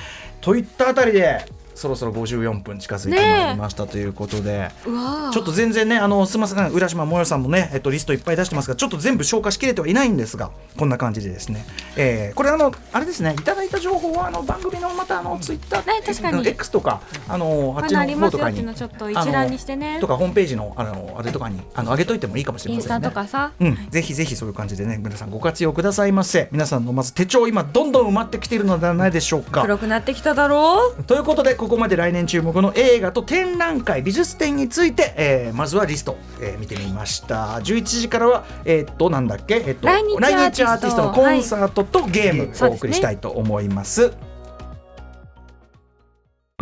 [0.40, 1.44] といったあたりで
[1.76, 6.70] そろそろ54分近づいてまいりましたということで、ちょっと全然ねあのすみません。
[6.72, 11.64] 浦島もよさんもね、えっと、リストいっぱい出してますがちょっと全部消化しきれてはいないんですがこんな感じでですね、
[11.96, 16.46] えーこれあのあれですねいただいた情報はあの番組のまたあのツイッター、ね確かに。
[16.46, 19.98] X とかあのあっちの方とかにちょっと一覧にしてね。
[20.00, 23.08] とかホームページのあのあれとかにあの上げといてもいいかもしれインスタませんね。
[23.08, 26.48] とかさ、うん、ぜひぜひそういう感じでね皆さんご活用くださいませ。
[26.52, 29.62] 皆さんのまず手帳今どんどん埋まってきているのではないでしょうか。
[29.62, 31.04] 黒くなってきただろう。
[31.04, 37.56] ということでここまで来年注目の映画と展覧会美術展について、えーまずはリスト、えー見てみました。
[37.58, 40.70] 11時からはえーっとなんだっけ、えーっと来日アーティスト。
[40.70, 42.70] アーティストのコンサートとゲームはい。
[42.70, 44.12] をお送りしたいと思います。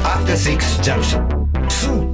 [0.01, 1.29] After Six Junction
[1.69, 2.14] 2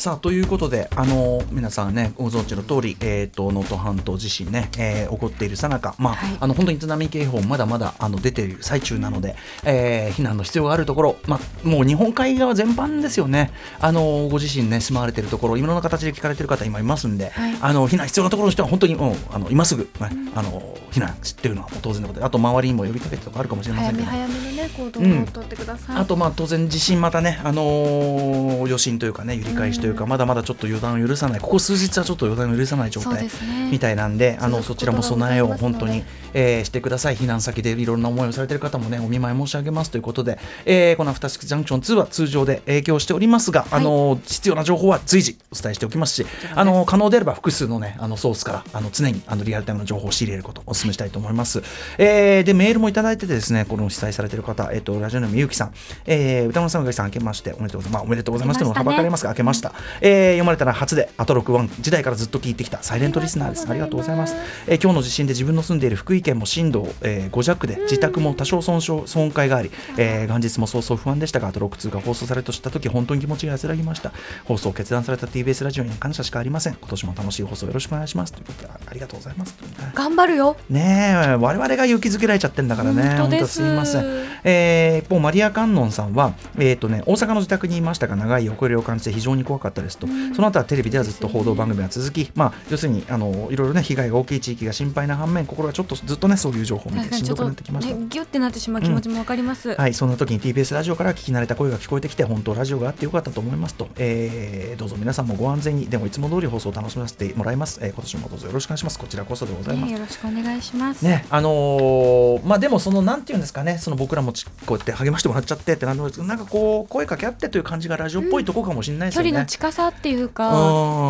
[0.00, 6.38] さあということで、あの皆さんねご存知の通り、えー、と能登半島地震ね、えー起こっているさなか、まあはい。
[6.40, 17.58] あの本当に津波警報まだまだあの出ている最中なので、えー避難の必要があるところ、まあ、もう日本海側全般ですよね、あのご自身ね住まわれているところいろんな形で聞かれている方今いますんで、はい。
[17.60, 19.90] あの避難必要なところの人は本当に、うん、あの今すぐ、ね
[20.34, 24.06] あの避難っていうのはもう当然のことであと周りにも呼びかけてとかあるかもしれませんけど。
[24.06, 25.22] 早め早めのね行動うん。
[25.22, 31.40] を取ってください、あとまあ当然地震またね、あのー余震というかね揺り返しというか、まだまだちょっと予断を許さない。
[31.40, 33.28] ここ数日はちょっと予断を許さない状態
[33.70, 37.16] みたいなんであのそちらも備えを本当にえーしてください。
[37.16, 51.62] 避難先でいろんな思いをされている方もねお見舞い申し上げますということで、えーこのアフターシックスジャンクション2は通常で影響しておりますが、あのー必要な情報は随時お伝えしておきますしあのー可能であれば複数のねあのソースからあの常にあのリアルタイムの情報を仕入れることをお勧めしたいと思います、
[51.98, 55.72] えーでメールもいただいててですねこの被災されている方、えっとラジオネームゆうきさん、
[56.06, 63.66] えー歌丸さんがさん明けましておめでとうございます、まあ、おめでとうございますというのははばかれますが明けました、えー読まれたら初でアトロクワン時代からずっと聞いてきたサイレントリスナーです。
[63.68, 64.34] ありがとうございます、
[64.66, 74.12] えー今日の地震で自分の住んでいる福井県も震度、えー5弱で自宅も多少損傷損壊があり、えー元日も早々不安でしたがアトロク2が放送されると知った時本当に気持ちが安らぎました。
[74.44, 76.74] 放送を決断された TBS ラジオに感謝しかありません。
[76.74, 78.32] 今年も楽しい放送よろしくお願いします。
[78.32, 79.56] ということであありがとうございます。
[79.94, 80.56] 頑張るよ。
[80.68, 83.16] ねえ我々が勇気づけられちゃってんだからね。
[83.18, 83.54] 本当です。
[83.54, 84.04] すいません、
[84.44, 97.94] えー一方マリア・カンノンさんは、えーとね、大阪の自宅にいましたが長い遅れを感じて非常に怖かったですと、その後はテレビではずっと報道番組が続き、まあ、要するにあのいろいろね被害が大きい地域が心配な反面心がちょっとずっとねそういう情報を見てしんどくなってきました。
[97.94, 108.98] ね、ギュってなってしまう気持ちもわかります、はい、そんな時に TBS ラジオから聞き慣れた声が聞こえてきて本当ラジオがあってよかったと思いますと、えーどうぞ皆さんもご安全にでもいつも通り放送を楽しませてもらいます、えー今年もどうぞよろしくお願いします。
[108.98, 109.86] こちらこそでございます。
[109.86, 119.30] ね、よろしくお願いします、ねあのーまあでもそのなんていうんですかねその僕らもちこうやって励ましてもらっちゃってってなんでもなんかこう声かけ合ってという感じがラジオっぽいとこかもしれないです距よね。
[119.32, 120.48] 離の近さっていうか、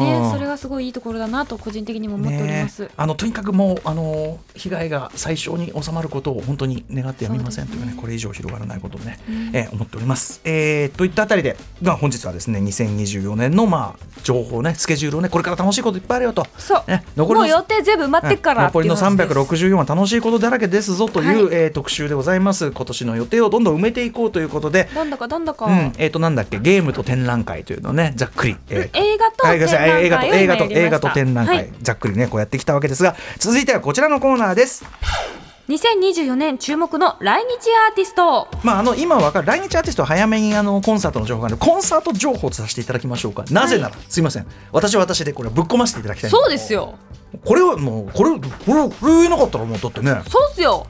[0.00, 2.82] うんね、それがすごいいいところだなと個人的にも思っております。
[2.82, 2.88] ね。
[2.96, 9.20] あのとにかくもうあの被害が最小に収まることを本当に願ってやみませんというねこれ以上広がらないことをね、
[9.52, 10.40] えー思っております。
[10.44, 16.44] えーといったあたりで、まあ、本日はですね2024年のまあ情報ねスケジュールをねこれから楽しいこといっぱいあるよと。
[16.58, 19.66] そう、ね残りのもう予定全部埋まってっからって残りのいう話です。
[19.66, 21.54] 364は楽しいことだらけですぞという、はい。
[21.54, 22.72] えー特集でございます。
[22.72, 25.92] 今年の予定をどんどん埋めていこうということで、どんだかどんだか、うん。
[25.98, 28.98] えー、となんだっけゲームと展覧会というのをねざっくり、えー。
[28.98, 30.80] 映画と映画と映画と展覧会を今やりました。
[30.80, 31.72] 映画と展覧会、はい。
[31.82, 33.14] ざっくりねこうやってきたわけですが。
[33.38, 34.84] 続いてはこちらのコーナーです。
[35.68, 37.50] 2024年注目の来日
[37.88, 38.48] アーティスト。
[38.64, 43.44] まあ、あの今わかる来日アーティストは早めにあのコンサートの情報があるコンサート情報とさせていただきましょうか。
[43.52, 44.46] なぜなら、すいません。
[44.72, 46.96] 私は私でこれぶっ込ませていただきたいんそうですよ。
[47.44, 50.10] これはもうこれこれこれ言えなかったらもうだってね。
[50.28, 50.86] そうっすよ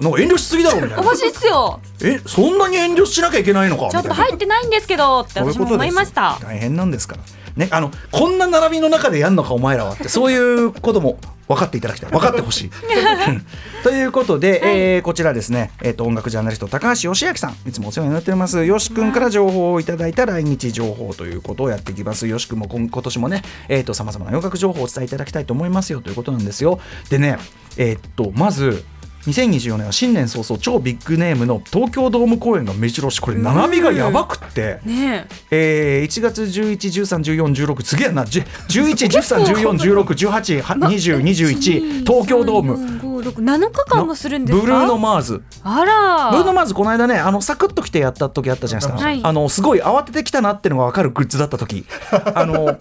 [0.00, 1.00] なんか遠慮しすぎだろみたいな。
[1.00, 1.80] おかしいっすよ。
[2.02, 6.38] えそんなに遠慮しなきゃいけないのかちょっと入ってないんですけどって私も思いました。
[6.42, 7.22] 大変なんですから。
[7.56, 12.10] ね、あのこんな並びの中でやんのかお前らはって そういうことも分かっていただきたい。
[12.10, 12.66] 分かってほしい。
[12.66, 12.70] う
[13.30, 13.46] ん
[13.82, 17.56] ということで、えーこちらですね、えー、と音楽ジャーナリスト高橋義明さん。
[17.68, 18.64] いつもお世話になっております。
[18.64, 22.26] よし君から情報をいただいた来日情報ということをやっていきます。
[22.26, 23.42] よし君も今今年もね
[23.92, 26.80] さまざまな音楽情報をお伝えいただきたいと思いますよということなんですよ。
[27.10, 27.38] でね
[27.76, 28.84] えーっとまず
[29.26, 33.20] 2024年は新年早々超ビッグネームの東京ドーム公演が目白押し。
[33.20, 36.02] これ並びがやばくって、ねえ。
[36.02, 38.24] ー、1月11、13、14、16すげえな。
[38.26, 39.44] じゅ11、13、
[39.78, 42.76] 14、16、18、は20、21東京ドーム。
[42.76, 44.64] ム7日間もするんですか？
[44.64, 45.42] ブルーノ・マーズ。
[45.62, 46.30] あら。
[46.30, 49.20] ブルーノ・マーズこの間ねあのサクッと来てやった時あったじゃないですか、はい。
[49.22, 51.86] あのすごい慌ててきたなっていうのが分かるグッズだった時。
[52.34, 52.76] あの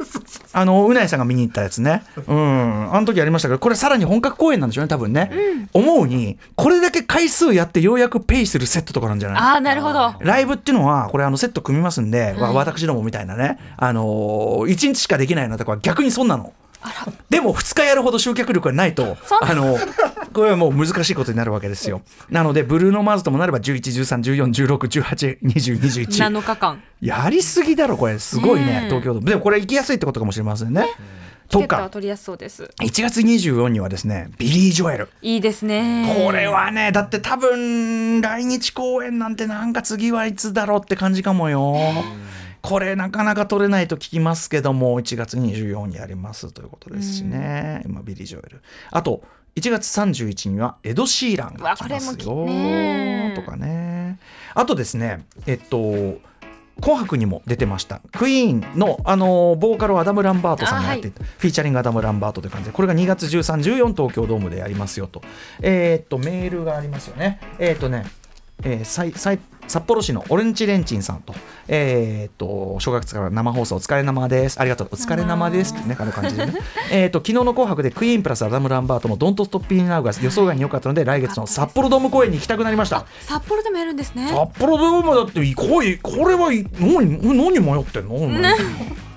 [0.51, 2.03] あのうなえさんが見に行ったやつね。
[2.27, 2.93] うん。
[2.93, 5.31] あの時ありましたけどこれさらに本格公演なんでしょうね多分ね、
[5.73, 9.37] 思うにこれだけ回数やってようやくペイするセットとかなんじゃない？
[9.55, 10.13] あーなるほど。
[10.19, 16.53] ライブっていうのはこれあのセット組みますんで、わ私どもみたいなね、あのー、1日しかできないのとかは逆にそんなの。
[17.29, 19.77] でも2日やるほど集客力がないとあの
[20.33, 22.01] これはもう難しいことになるわけですよ。
[22.29, 26.83] なのでブルーノ・マーズともなれば11131416182021 7日間。
[26.99, 28.19] やりすぎだろこれ。
[28.19, 29.29] すごいね東京ドーム。
[29.29, 30.85] でもこれ行きやすいってことかもしれませんね
[31.53, 32.63] とチケ取りやすそうです。
[32.81, 35.09] 1月24にはですねビリー・ジョエル。
[35.21, 36.13] いいですね。
[36.25, 41.77] これはねだって多分来日公演なんてなんか次はいつだろうって感じかもよ。
[42.61, 48.61] これなかなか取れないと聞きますけども1月24にやりますということですしね、今ビリー・ジョエル。
[48.89, 49.21] あと
[49.55, 52.47] 1月31日にはエド・シーランが来ますよ。
[53.35, 54.17] とかね。
[54.55, 56.19] あとですねえっと
[56.81, 58.01] 紅白にも出てました。
[58.11, 65.21] クイーンの、あのボーカルをアダム・ランバートさんがやっていた、フィーチャリングアダム・ランバートという感じでこれが2月13、14東京ドームでやりますよと。
[65.61, 67.39] えーっとメールがありますよね。
[67.59, 68.05] えーっとね
[68.63, 71.33] えーさいさい札幌市のオレンジレンチンさんと、
[71.67, 74.59] えーっと、正月から生放送お疲れ生です。
[74.59, 74.89] ありがとう。
[74.91, 76.53] お疲れ生ですってね、あの感じでね。
[76.91, 83.05] えーっと、昨日の紅白でクイーンプラスアダム・ランバートのドントストッピーナウが予想外に良かったので、来月の札幌ドーム公演に行きたくなりました。
[83.21, 88.27] 札幌でもやるんですね札幌ドームだって行こういこれはい何何迷ってんの、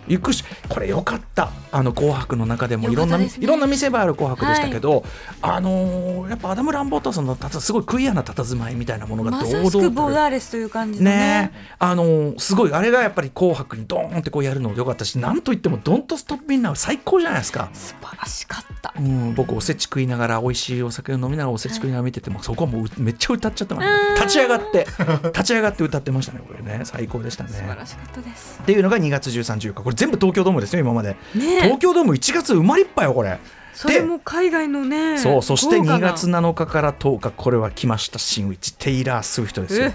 [0.09, 1.51] 行くしこれよかった。
[1.73, 5.05] あの紅白の中でもいろんな、ねいろんな見せ場ある紅白でしたけど、
[5.43, 11.17] あのーやっぱアダム・ランボートさんのたたすごいクイアな佇まいみたいなものがま堂さしくボー々ダーレスという感じのね。
[11.17, 11.53] ね。
[11.79, 17.69] あのーすごいあれがやっぱり紅白にドーンってこうやるのよかったしなんといっても「ドントストップ・ミンナー」最高じゃないですか。
[17.73, 18.95] 素晴らしかった。
[18.99, 24.25] うん、僕おせち食いながら美味しいお酒を飲みながらおせち食いながら見てても、そこはもうめっちゃ歌っちゃってました。
[24.25, 24.87] 立ち上がって
[25.25, 26.81] 立ち上がって歌ってましたねこれね。
[26.85, 27.51] 最高でしたね。
[27.51, 28.61] 素晴らしかったです。
[28.63, 29.83] っていうのが2月13、14日。
[29.83, 31.63] これ全部東京ドームですよ今まで、ねえ。
[31.63, 33.39] 東京ドーム1月埋まりっぱよこれ。
[33.73, 36.13] それも海外のねそうそして2豪華な。
[36.15, 38.73] 月7日から10日これは来ました新内。
[38.73, 39.87] テイラー・スウィフトですよ。
[39.87, 39.95] え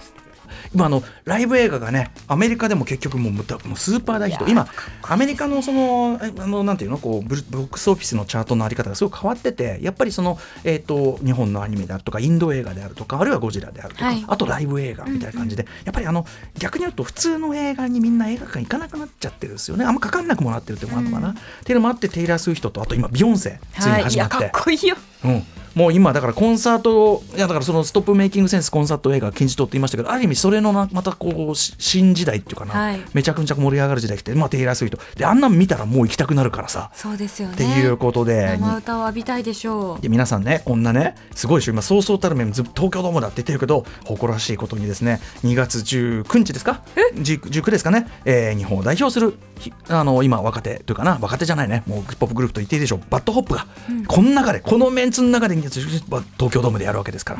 [0.74, 3.45] 今あのライブ映画がねアメリカでも結局もうもう
[3.78, 4.47] スーパー大ヒット。
[4.47, 4.67] 今
[5.03, 14.24] アメリカのそのえあのなんていうのこうブルボックスオフィスのチャートのあり方がすごい変わっててやっぱりその、えー、と日本のアニメであるとかインド映画であるとかあるいはゴジラであるとか、はい。
[14.28, 16.26] あとライブ映画みたいな感じで、やっぱりあの
[16.57, 19.86] 逆に言うと普通の映画にみんな映画館行かなくなっちゃってるんですよね。
[19.86, 23.88] あんまかかんなくもなってるってことなのかな、っていうのもあってテイラー・スウィフトとあと今ビヨンセつい。
[23.88, 24.95] にはいい始まって、やかっこいいよ。
[25.26, 25.43] うん、
[25.76, 33.01] もう今だからコンサートいやだからそのストップメイキングセンスコンサート映画金字塔って言いましたけどある意味それのなまたこうし新時代っていうかな、はい。
[33.13, 37.53] めちゃくちゃ盛り上がる時代来て、まあ、テイラー・スウィフトであんなん見たらもう行きたくなるからさ、そうですよね。
[37.53, 38.57] っていうことで。
[38.59, 40.01] 生歌を浴びたいでしょう。
[40.01, 41.72] で皆さんねこんなねすごいでしょ。
[41.72, 46.82] 今そうそうたる面ず東京ドームだって言ってるけど誇らしいことにですね2月19日ですか
[47.15, 51.84] ？10 19ですかね、えー日本を代表するひあの今若手というかな若手じゃないね。
[51.88, 53.01] もうポップグループと言っていいでしょう。
[53.09, 53.65] バッドホップが、
[54.07, 57.39] この中でこのメンツの中で2月19日東京ドームでやるわけですから、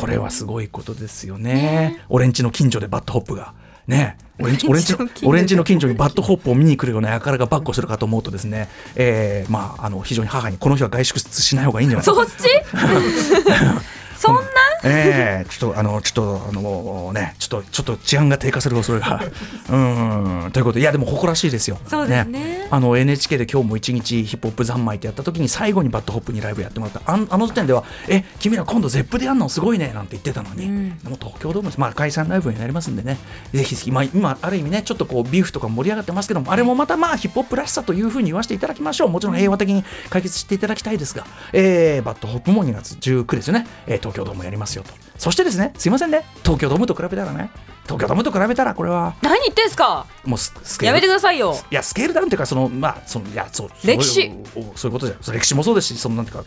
[0.00, 2.00] これはすごいことですよね。
[2.08, 3.54] 俺んちの近所でバッドホップが。
[3.86, 5.88] ね、俺んちの近所。
[5.88, 12.14] にバッドホップを見に来るような輩がばっこするかと思うとですね、えーまあ、あの非常に母にこの日は外出しない方がいいんじゃないか。
[12.14, 12.30] そっち？
[14.16, 14.42] そんな？
[14.84, 19.20] ええちょっとあのちょっとあのねちょっとちょっと治安が低下する恐れが。
[19.68, 19.76] う
[20.48, 20.74] んということ。
[20.74, 21.78] でいやでも誇らしいですよ。
[21.86, 22.68] そうですね。
[22.70, 27.12] あの NHK で今日も一日ヒップホップ三昧ってやった時に最後にバッドホップにライブやってもらった。
[27.12, 30.98] あんあの時点ではえ君ら今度ゼップでやるのすごいねなんて言ってたのに、うん。
[30.98, 33.18] でも東京ドームまあ解散ライブになりますんでね。
[33.52, 39.08] ぜひぜひ、まあ、今ある意味ねちょっとこうビーフとか盛り上がってますけどもあれもまたまあヒップホップらしさというふうに言わせていただきましょう。
[39.08, 44.90] もちろん平和的に解決していただきたいですが、えーバッドホップも2月19ですよね、えー東京ドームやりますよと。
[45.18, 46.24] そしてですねすいませんね。
[46.42, 47.50] 東京ドームと比べたらね。
[47.84, 49.14] 東京ドームと比べたらこれは。
[49.22, 50.06] 何言ってんすか？
[50.24, 50.86] もうススケール。
[50.86, 51.56] やめてくださいよ。
[51.70, 56.44] いやスケールダウンっていうかそのまあそのいやそう歴史そういうそういうことじゃ歴史もそうですしそのなんていうか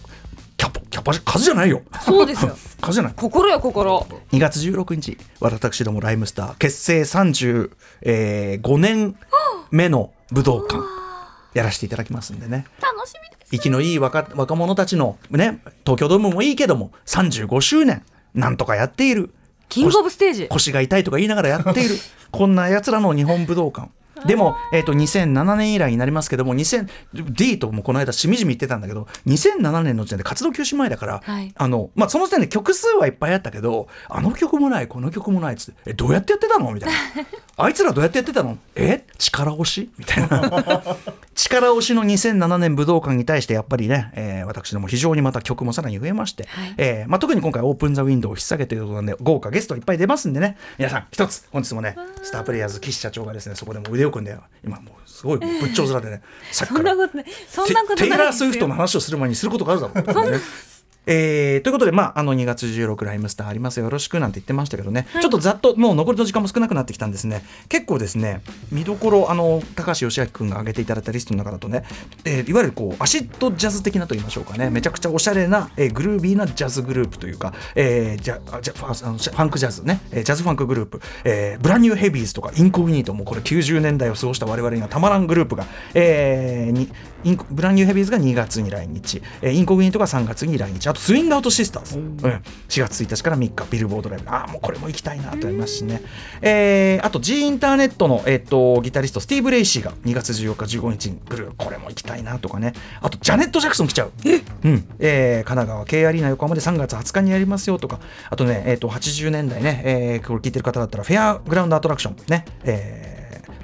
[0.57, 1.81] キャパキャパ数じゃないよ。
[2.01, 2.55] そうですよ。
[2.81, 3.13] 数じゃない。
[3.15, 9.15] 心よ心2月16日私どもライムスター結成35年
[9.71, 10.81] 目の武道館
[11.53, 12.65] やらせていただきますんでね。
[12.81, 18.03] 楽しみです生きのいい若若者たちのね東京ドームもいいけども35周年
[18.33, 19.31] なんとかやっている。
[19.69, 20.47] キングオブステージ。
[20.49, 21.95] 腰が痛いとか言いながらやっている。
[22.31, 23.89] こんなやつらの日本武道館
[24.25, 31.51] でも、えー、と2007年以来になりますけども 2000D ともこの間しみじみ言ってたんだけど2007年の時点で活動休止前だから、はい。
[31.55, 36.71] あのまあ、その時点で曲数はいっぱいあったけどあの曲もないこの曲もないっつってえどうやってやってたの？
[36.71, 36.95] みたいな。
[37.55, 38.57] あいつらどうやってやってたの？
[38.75, 39.05] え？
[39.17, 39.91] 力押し？
[39.97, 40.81] みたいな。
[41.35, 46.73] 力押しの2007年武道館に対してやっぱりね、えー私ども非常にまた曲もさらに増えまして、はい。
[46.77, 50.57] えーまあ、特に今回オープン・ザ・ウィンドウを引っ提げていることなんで豪華ゲストいっぱい出ますんでね。
[50.77, 57.25] 皆さん一つ本日もねスタープレイヤーズ岸社長がですねそこでも腕を組んで今もうすごい仏頂面でね、さっきからそんなことない。
[57.47, 60.39] そんなことないテテイラー・スウィフトの話をする前にすることがあるだろう、ね
[61.05, 63.79] えーということで、まあ、あの2月16ライムスターあります。
[63.79, 67.43] よろしくなんて言ってましたけどね、ちょっとざっともう残りの時間も少なくなってきたんですね。
[67.69, 68.41] 結構ですね
[68.71, 71.83] 見どころあの高橋芳朗君が挙げていただいたリストの中だとね、
[72.25, 74.69] えーいわゆるこうアシッドジャズ的なと言いましょうかね。
[74.69, 86.89] めちゃくちゃおしゃれな、えーグルービーなジャズグループというか、えー、ジャあジャファンクジャズね、えージャズファンクグループ、えーブランニューヘビーズとかインコグニートもこれ90年代を過ごした我々にはたまらんグループが、えーに
[87.51, 90.87] ブランニューヘビーズが2月に来日、えーインコグニートが3月に来日。
[90.87, 92.41] あとスイングアウトシスターズ、うん、4
[92.81, 93.65] 月1日から3日。
[93.69, 94.29] ビルボードライブ。
[94.29, 96.01] ああもうこれも行きたいなと思いますしね、
[96.41, 101.51] えーあと G インターネットの、えー、とギタリストスティーブ・レイシーが2月14日15日に来る。
[101.57, 102.73] これも行きたいなとかね。
[103.01, 104.11] あとジャネット・ジャクソン来ちゃう。
[104.63, 104.85] うん。
[104.99, 107.99] えー神奈川 K アリーナ横浜で3月20日にやりますよとか。
[108.29, 113.22] あとね、えー、と80年代ね、えーこれ聞いてる方だったらフェアグラウンドアトラクションね、えー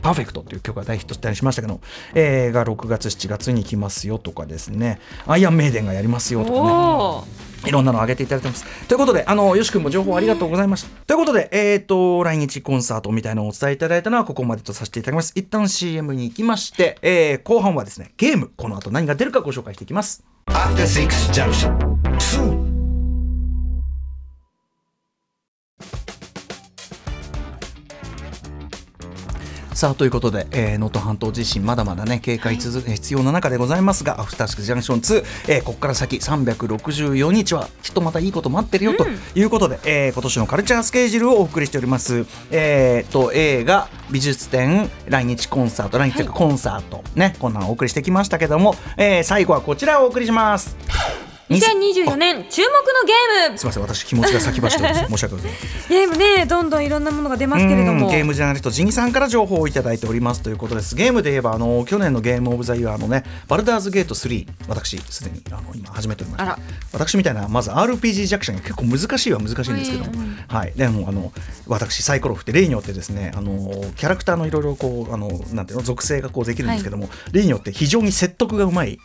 [0.10, 1.82] パーフェクトっていう曲が大ヒットしたりしましたけど、
[2.16, 8.88] えーが6月7月に来ますよとかですねアイアンメイデンがやりますよとかねいろんなの上げていただいてます。
[8.88, 10.90] ということで、あの、よし君も情報ありがとうございました。
[11.06, 15.34] ということで、えっ、と、来日コンサートみたいなのをお伝えいただいたのはここまでとさせていただきます。
[15.36, 20.24] 一旦 CM に行きまして、えー後半はですね、ゲーム、この後何が出るかご紹介していきます。
[20.48, 21.76] After Six Junction.
[22.18, 22.70] 2.
[29.80, 51.29] さあということで、えー能登半島地震まだまだね警戒続、必要な中でございますがアフターシックスジャンクション2、えーここから先364日はきっとまたいいこと待ってるよということで、えー今年のカルチャースケジュールをお送りしております、えーと映画美術展来日コンサート来日というかコンサート、ねこんなのお送りしてきましたけども、えー最後はこちらをお送りします。
[51.50, 53.58] 2024年注目のゲーム。
[53.58, 55.06] すみません私気持ちが先走ってます。
[55.10, 55.90] 申し訳ございません。
[55.90, 58.06] ゲームねどんどんいろんなものが出ますけれども。
[58.06, 60.42] うんゲームジャーナリストジギさんから情報をいただいております。
[60.42, 60.96] ということです。
[60.96, 66.60] ゲームで言えばあの去年のゲームオブザイヤーのねバルダーズゲート3私すでにあの今始めておりました
[66.94, 70.12] 私みたいなまず RPG 弱者に結構難しいは難しいんですけども、
[70.48, 70.74] はい。
[70.76, 71.34] でもあの
[71.66, 79.00] 私サイコロ振って例によってですねあのキャラクターのいろいろこうあのなんていうの属性がこうできるんですけども、例によって非常に説得がうまい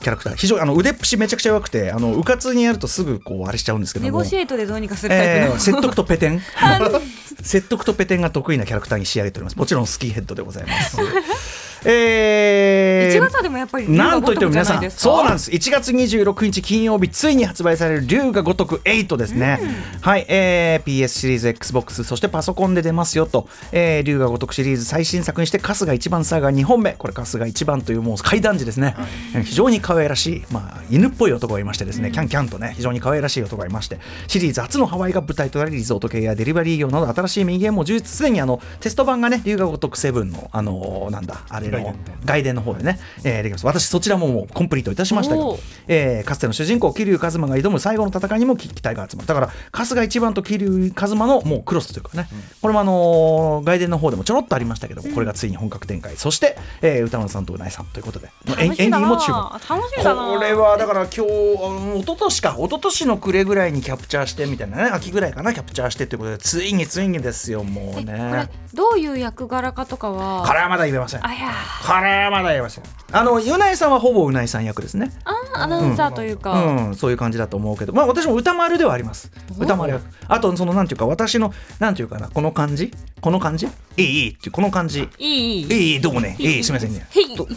[0.00, 0.34] キャラクター。
[0.34, 4.06] 非常にあの腕っぷしめちゃくちゃ弱くてあのうかつにやるとすぐこうあれしちゃうんですけども。
[4.06, 6.42] ネゴシエイトでどうにかするタイプの、えー説得とペテン。
[7.42, 9.56] 説得とペテンが得意なキャラクターに仕上げております。
[9.56, 15.50] もちろんスキーヘッドでございますえー1月はでもやっぱりなんといっても皆さんそうなんです。
[15.50, 19.60] 1月26日金曜日ついに発売される龍が如く8ですね、
[20.00, 26.92] はい、えー PS シリーズ XBOX そしてパソコンで出ますよと、えー、龍が如くシリーズ最新作にして春日一番サーガ2本目。
[26.92, 28.94] これ春日一番というもう怪談時ですね、
[29.34, 33.98] えー非常に可愛らしい、まあ、犬っぽい男がいましてですね、キャンキャンとね非常に可愛らしい男がいまして。
[34.26, 38.08] シリーズ初のハワイが舞台となりリゾート系やデリバリー業など新しいミニゲームも充実。
[38.08, 41.94] すでにあのテスト版がね龍が如く7のあのーなんだあれの
[42.24, 43.66] 外伝の方でね、えーできます。
[43.66, 49.26] 私そちらももうコンプリートいたしましたけどえーかつての主人公桐生一馬が挑む最後の戦いにも期待が集まる。
[49.28, 52.28] だから春日一番と桐生一馬のもうクロスというかね、
[52.62, 56.16] これもあのー外伝の方でもちょろっとありましたけども、これがついに本格展開。
[56.16, 58.28] そして、えー歌丸さんとうないさんということで。
[58.58, 59.38] エンディングも注目。
[59.68, 60.28] 楽しみだな。
[60.28, 71.26] これはだから今日あの一昨年か一昨年の暮れぐらいにキャプチャーしてみたいなね秋ぐらいかなキャプチャーしてということでついについにですよもうえこれねどういう役柄かとかはこれはまだ言えません。
[71.26, 71.50] あいや
[71.86, 72.84] これはまだ言えません。
[73.10, 75.10] あのうないさんはほぼうないさん役ですね。
[75.24, 79.30] あーアナウンサーというか、うん、そういう感じだと思うけど、まあ、私も歌丸ではあります。
[79.58, 80.04] 歌丸役。
[80.28, 82.92] あと、その、なんていうか、私の、なんていうかな、この感じ？
[83.20, 83.66] この感じ？
[83.96, 85.08] いい、いいってこの感じ。
[85.18, 85.92] いいいい。
[85.94, 87.06] いい、どうもね、いい、すみませんね。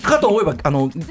[0.02, 1.04] かと思えば、あの、げ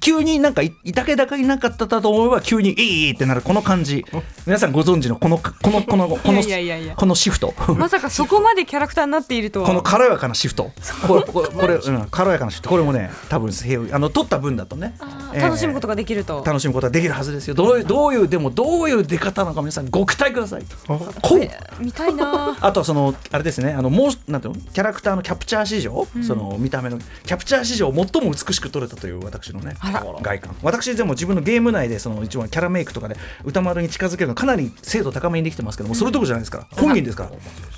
[0.00, 4.04] 急になんかい、いたけだかいなかったと思えば、急にいい、いいってなる、この感じ。
[4.46, 7.54] 皆さんご存知の、この、この、この、 この、このシフト。
[7.76, 9.66] まさかそこまでキャラクターになっているとは。
[9.68, 10.70] この軽やかなシフト。
[11.06, 12.70] これ、これ、これ うん、軽やかなシフト。
[12.70, 13.50] これもね、多分、
[13.92, 14.94] あの、取った分だとね。
[15.32, 17.54] えー楽しむことができると、楽しむことができるはずですよ。
[17.54, 20.64] どういうどういうでもどういう出方なのか皆さんご期待ください。
[20.86, 21.82] こう？
[21.82, 22.56] 見たいな。
[22.60, 23.72] あとそのあれですね。
[23.72, 24.60] あのもうなんていうの？
[24.60, 29.76] キャラクターのキャプチャー史上、その見た目のキャプチャー史上最も美しく撮れたという私のね
[30.22, 30.56] 外観。
[30.62, 36.66] 私でも自分のゲーム内でその一番キャラメイクとかで歌丸に近づけるのかなり精度高めにできてますけども、それどころじゃないですから。
[36.70, 37.30] 本人ですから、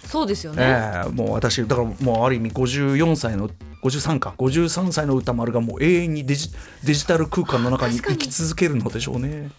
[0.06, 1.10] そうですよね、ええ。
[1.10, 3.50] もう私だからもうある意味54歳の
[3.82, 4.34] 53か。
[4.38, 6.50] 53歳の歌丸がもう永遠にデジ
[6.84, 9.50] デジタル空間の中に生き続けるのでしょうね。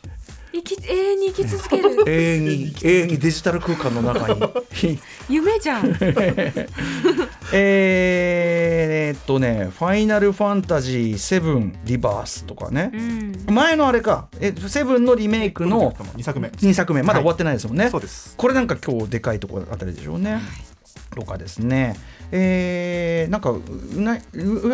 [0.52, 2.04] 生き永遠に生き続ける。
[2.10, 4.42] 永遠に永遠にデジタル空間の中に。
[5.30, 5.96] 夢じゃん。
[7.54, 12.92] えーっとね「ファイナルファンタジー7リバース」とかね。
[12.94, 13.46] う、ん。
[13.54, 14.28] 前のあれか。
[14.40, 16.50] え7のリメイクの2作目。
[16.50, 17.04] 2作目。
[17.04, 18.34] まだ終わってないですもんね、そうです。
[18.36, 20.42] これなんか今日でかいところあたりでしょうね、
[21.16, 21.96] とかですね
[22.32, 23.62] えー、なんかう
[24.02, 24.18] な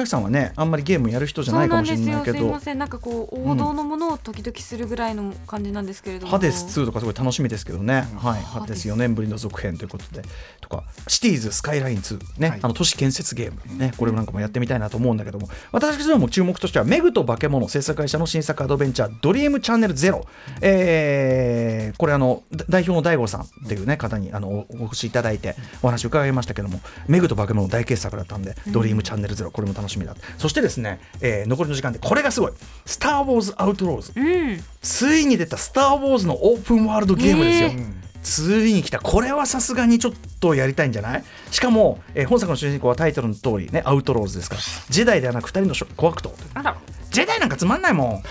[0.01, 2.47] うさんはねあんまりゲームやる人じゃなないかもしれないけど。
[2.47, 2.77] ません。
[2.77, 6.31] なんかこう王道のものを時々するぐらいの感じなんですけれども。
[6.31, 10.23] ハデス2とかすごい楽しみですけどね、はい、ハデスハデス4年ぶりの続編ということで。
[10.61, 12.59] とかシティーズスカイライン2ね、はい。
[12.61, 13.93] あの都市建設ゲームね。
[13.97, 15.49] これなんかもやってみたいなと思うんだけども。
[15.71, 20.25] 私ども注目としてはメグと化け物制作会社の新作アドベンチャードリームチャンネルゼロ、
[20.61, 26.81] えーこれあのだ代表の大悟さんっていうね方にあのおお越しいただいてお話を伺いましたけども。
[27.07, 32.51] メグと化け物大傑作だったんで、ドリームチャンネルゼロこれも楽しみだそしてですね、えー残りの時間でこれがすごい。
[32.85, 34.11] スター・ウォーズ・アウトローズ。
[34.15, 34.63] うん。
[34.81, 37.69] ついに出た「スター・ウォーズ」のオープンワールドゲームですよ。
[37.69, 37.75] ね。
[37.75, 38.97] うんついに来た。
[38.99, 41.23] これはさすがにちょっとやりたいんじゃない？
[41.51, 44.61] しかも、えー本作の主人公はタイトルの通りねアウトローズですから。
[44.89, 46.75] ジェダイではなく2人の小悪党あら。
[47.11, 48.23] ジェダイなんかつまんないもん、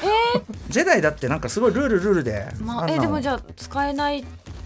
[0.69, 4.25] ジェダイだってなんかすごいルールルールで、まあえでもじゃあ使えない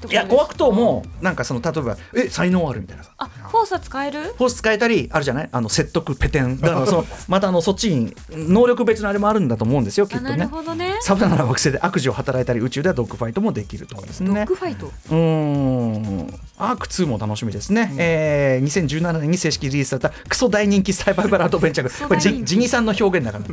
[0.08, 0.36] いやです。
[0.36, 3.10] か小悪党もなんかその例えばえ才能あるみたいなさ。
[3.18, 4.22] あフォーサ使える？
[4.22, 5.48] フォース使えたりあるじゃない？
[5.50, 10.98] あの説得ペテンだからそのまたあのそっちに能力別のあれもあるんだと思うんですよきっあなるとねほどね。
[11.00, 14.28] サブナな惑星で悪事を働いたり宇宙ではドッグファイトもできるとかですね。
[14.28, 14.86] ドッグファイト。
[14.86, 16.34] うーん。
[16.58, 22.08] アーク2も楽しみですね、えー2017年に正式リリースされたクソ大人気サイバイバルアドベンチャー。
[22.08, 23.44] これジジニさんの表現だから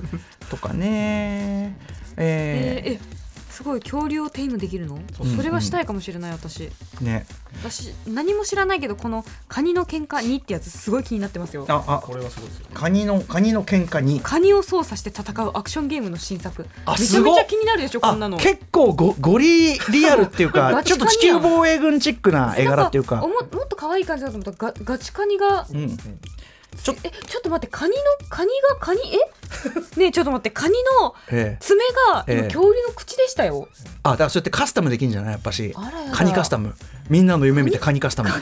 [0.50, 1.78] とかね。
[2.18, 3.00] ええー、え
[3.56, 4.96] すごい恐竜をテイムできるの？
[4.96, 6.64] うんそれはしたいかもしれない私。
[6.64, 7.26] ーね。
[7.62, 11.66] 私何も知らないけどこのカニの喧嘩2ってやつすごい気になってますよ。
[11.70, 12.00] ああ。
[12.06, 14.20] これはすごいですよカニのカニの喧嘩に。
[14.20, 16.66] カニを操作して戦うアクションゲームの新作。
[16.86, 17.36] あめちゃすごっ。
[17.36, 18.36] めちゃ気になるでしょこんなの。
[18.36, 23.16] あ結構ゴゴリリアルっていうか ちょっと地球防衛軍チックな絵柄っていうか。
[23.16, 24.68] なんおももっと可愛い感じだと思った。
[24.68, 25.98] らガガチカニがうん
[26.82, 29.20] ちょえちょっと待ってカニのカニがカニえ？
[30.00, 31.58] ねえちょっと待ってカニのええ。
[31.60, 31.82] 爪
[32.14, 32.38] が今え。
[32.38, 33.68] え恐竜の口でしたよ、
[34.04, 35.32] あだからそうやってカスタムできるんじゃない？
[35.34, 35.74] やっぱし。
[36.14, 36.76] カニカスタム。
[37.10, 38.30] みんなの夢見てカニカスタム。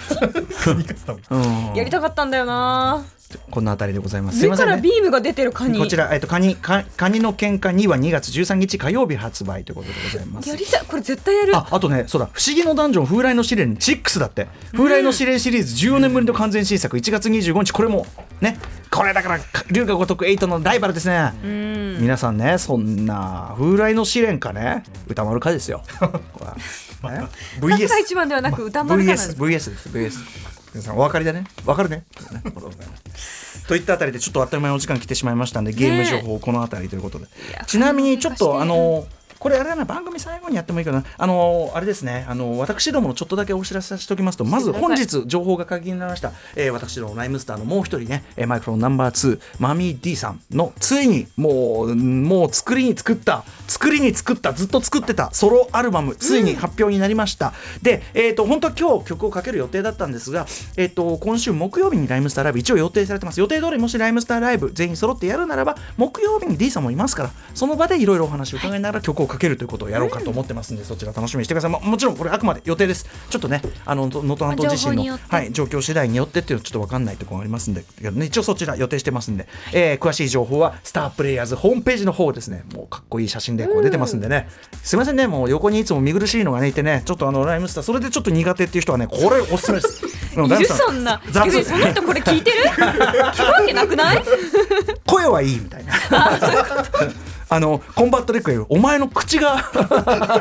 [1.32, 1.74] うん。
[1.76, 3.06] やりたかったんだよな
[3.52, 4.40] こんなあたりでございます。
[4.40, 4.90] すい目からませんね。
[4.90, 5.80] ビームが出てるカニ。
[5.80, 10.50] こちら、えっと、カニ、カカニの喧嘩2は2月13日火曜日発売ということでございます。
[10.50, 10.56] や。
[10.56, 10.86] りたい。
[10.88, 11.56] これ絶対やる。
[11.56, 18.06] ああとね、そうだ、不思議のダンジョン、風来の試練6だって、風来の試練シリーズ14年ぶりの完全新作、1月25日、これも
[18.42, 18.58] ね、
[18.90, 19.40] これだから、
[19.72, 21.34] 龍が如く8のライバルですね。
[21.44, 21.98] うん。
[22.02, 25.84] 皆さんね、そんな、風来の試練かね、歌丸かですよ。
[27.04, 30.53] これねさすが一番ではなく歌丸かなんです VS、VS です、VS。
[30.74, 31.46] 皆さんお分かりだね。
[31.66, 32.04] 分かるね。
[33.68, 39.06] といったあたりでちょっとあっという間にお時間来てしまいましたんでゲーム情報このあたりということで、やちなみにちょっとあの
[39.44, 41.04] これあれだな番組最後にやってもいいかな。
[41.18, 42.26] あのあれですね。
[42.30, 60.46] あの私どものちょっとだけお知らせさせておきますとまず本日情報が解禁になりました、えー私どもライムスターのもう一人ねえーマイクロナンバー2マミー D さんのついにもうもう作りに作った作りに作ったずっと作ってたソロアルバムついに発表になりました、でえっ、と本当は今日曲をかける予定だったんですが
[60.78, 63.40] えっ、と今週木曜日にライムスターライブ一応予定されてます。
[63.40, 73.06] 予定通りもしライムスターライブ全員揃ってやるならば木曜日に D さんもいますからその場でいろいろお話を伺いながら曲をかけるということをやろうかと思ってますんで、そちら楽しみにしてください、まもちろんこれあくまで予定です。
[73.30, 82.64] ちょっとねあの能登半島自身のはい、状況次第によってっていうのはちょっと分かんないところがありますんで、ね、一応そちら予定してますんで、えー詳しい情報はスタープレイヤーズホームページの方ですね。
[82.74, 84.50] もうかっこいい写真でこう出てますんでね、
[84.84, 90.06] すいませんねもう横にいつも見苦しいのがねいてねちょっとあのライムスターそれでちょっと苦手っていう人はねこれおすすめです。
[90.34, 91.22] いるそんな。
[91.30, 91.64] 雑。
[91.64, 92.58] その人これ聞いてる？
[92.70, 94.24] 聞くわけなくない？
[95.06, 95.94] 声はいいみたいな。
[97.54, 99.72] あのコンバット REC が言うお前の口が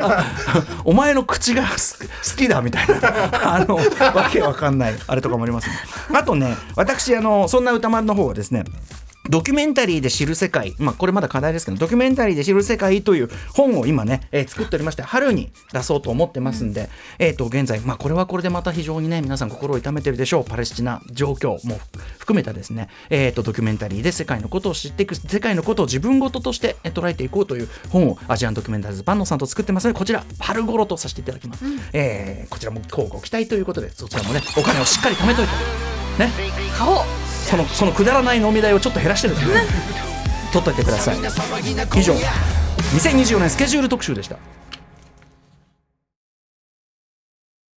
[0.83, 2.95] お前の口が好きだみたいな
[3.55, 3.83] あのわ
[4.33, 5.77] けわかんないあれとかもあります、ね、
[6.15, 8.65] あとね私あのそんな宇多丸の方はですね
[9.29, 21.81] ドキュメンタリーで知る世界、まあ、これまだ課題ですけど、ドキュメンタリーで知る世界という本を今ね、えー作っておりまして、春に出そうと思ってますんで、えっ、と、現在、まあ、これはこれでまた非常にね、皆さん心を痛めてるでしょう、パレスチナ状況も
[22.19, 31.65] 含めたですね、えっ、と、ドキュメンタリーで世界のことを知っていく、世界のことを自分事としてえー捉えていこうという本をアジアンドキュメンタリーズバンノさんと作ってますので、こちら、春頃とさせていただきます。
[31.93, 36.02] えーこちらも交互期待ということで、そちらもね、お金をしっかり貯めといて。
[36.19, 36.31] ね。
[36.77, 37.05] 買おう
[37.49, 39.63] そのそのくだらない飲み代をちょっと減らしてですね。
[40.53, 41.17] 取っといてください。
[41.17, 42.15] 以上。
[42.15, 44.37] 2024年スケジュール特集でした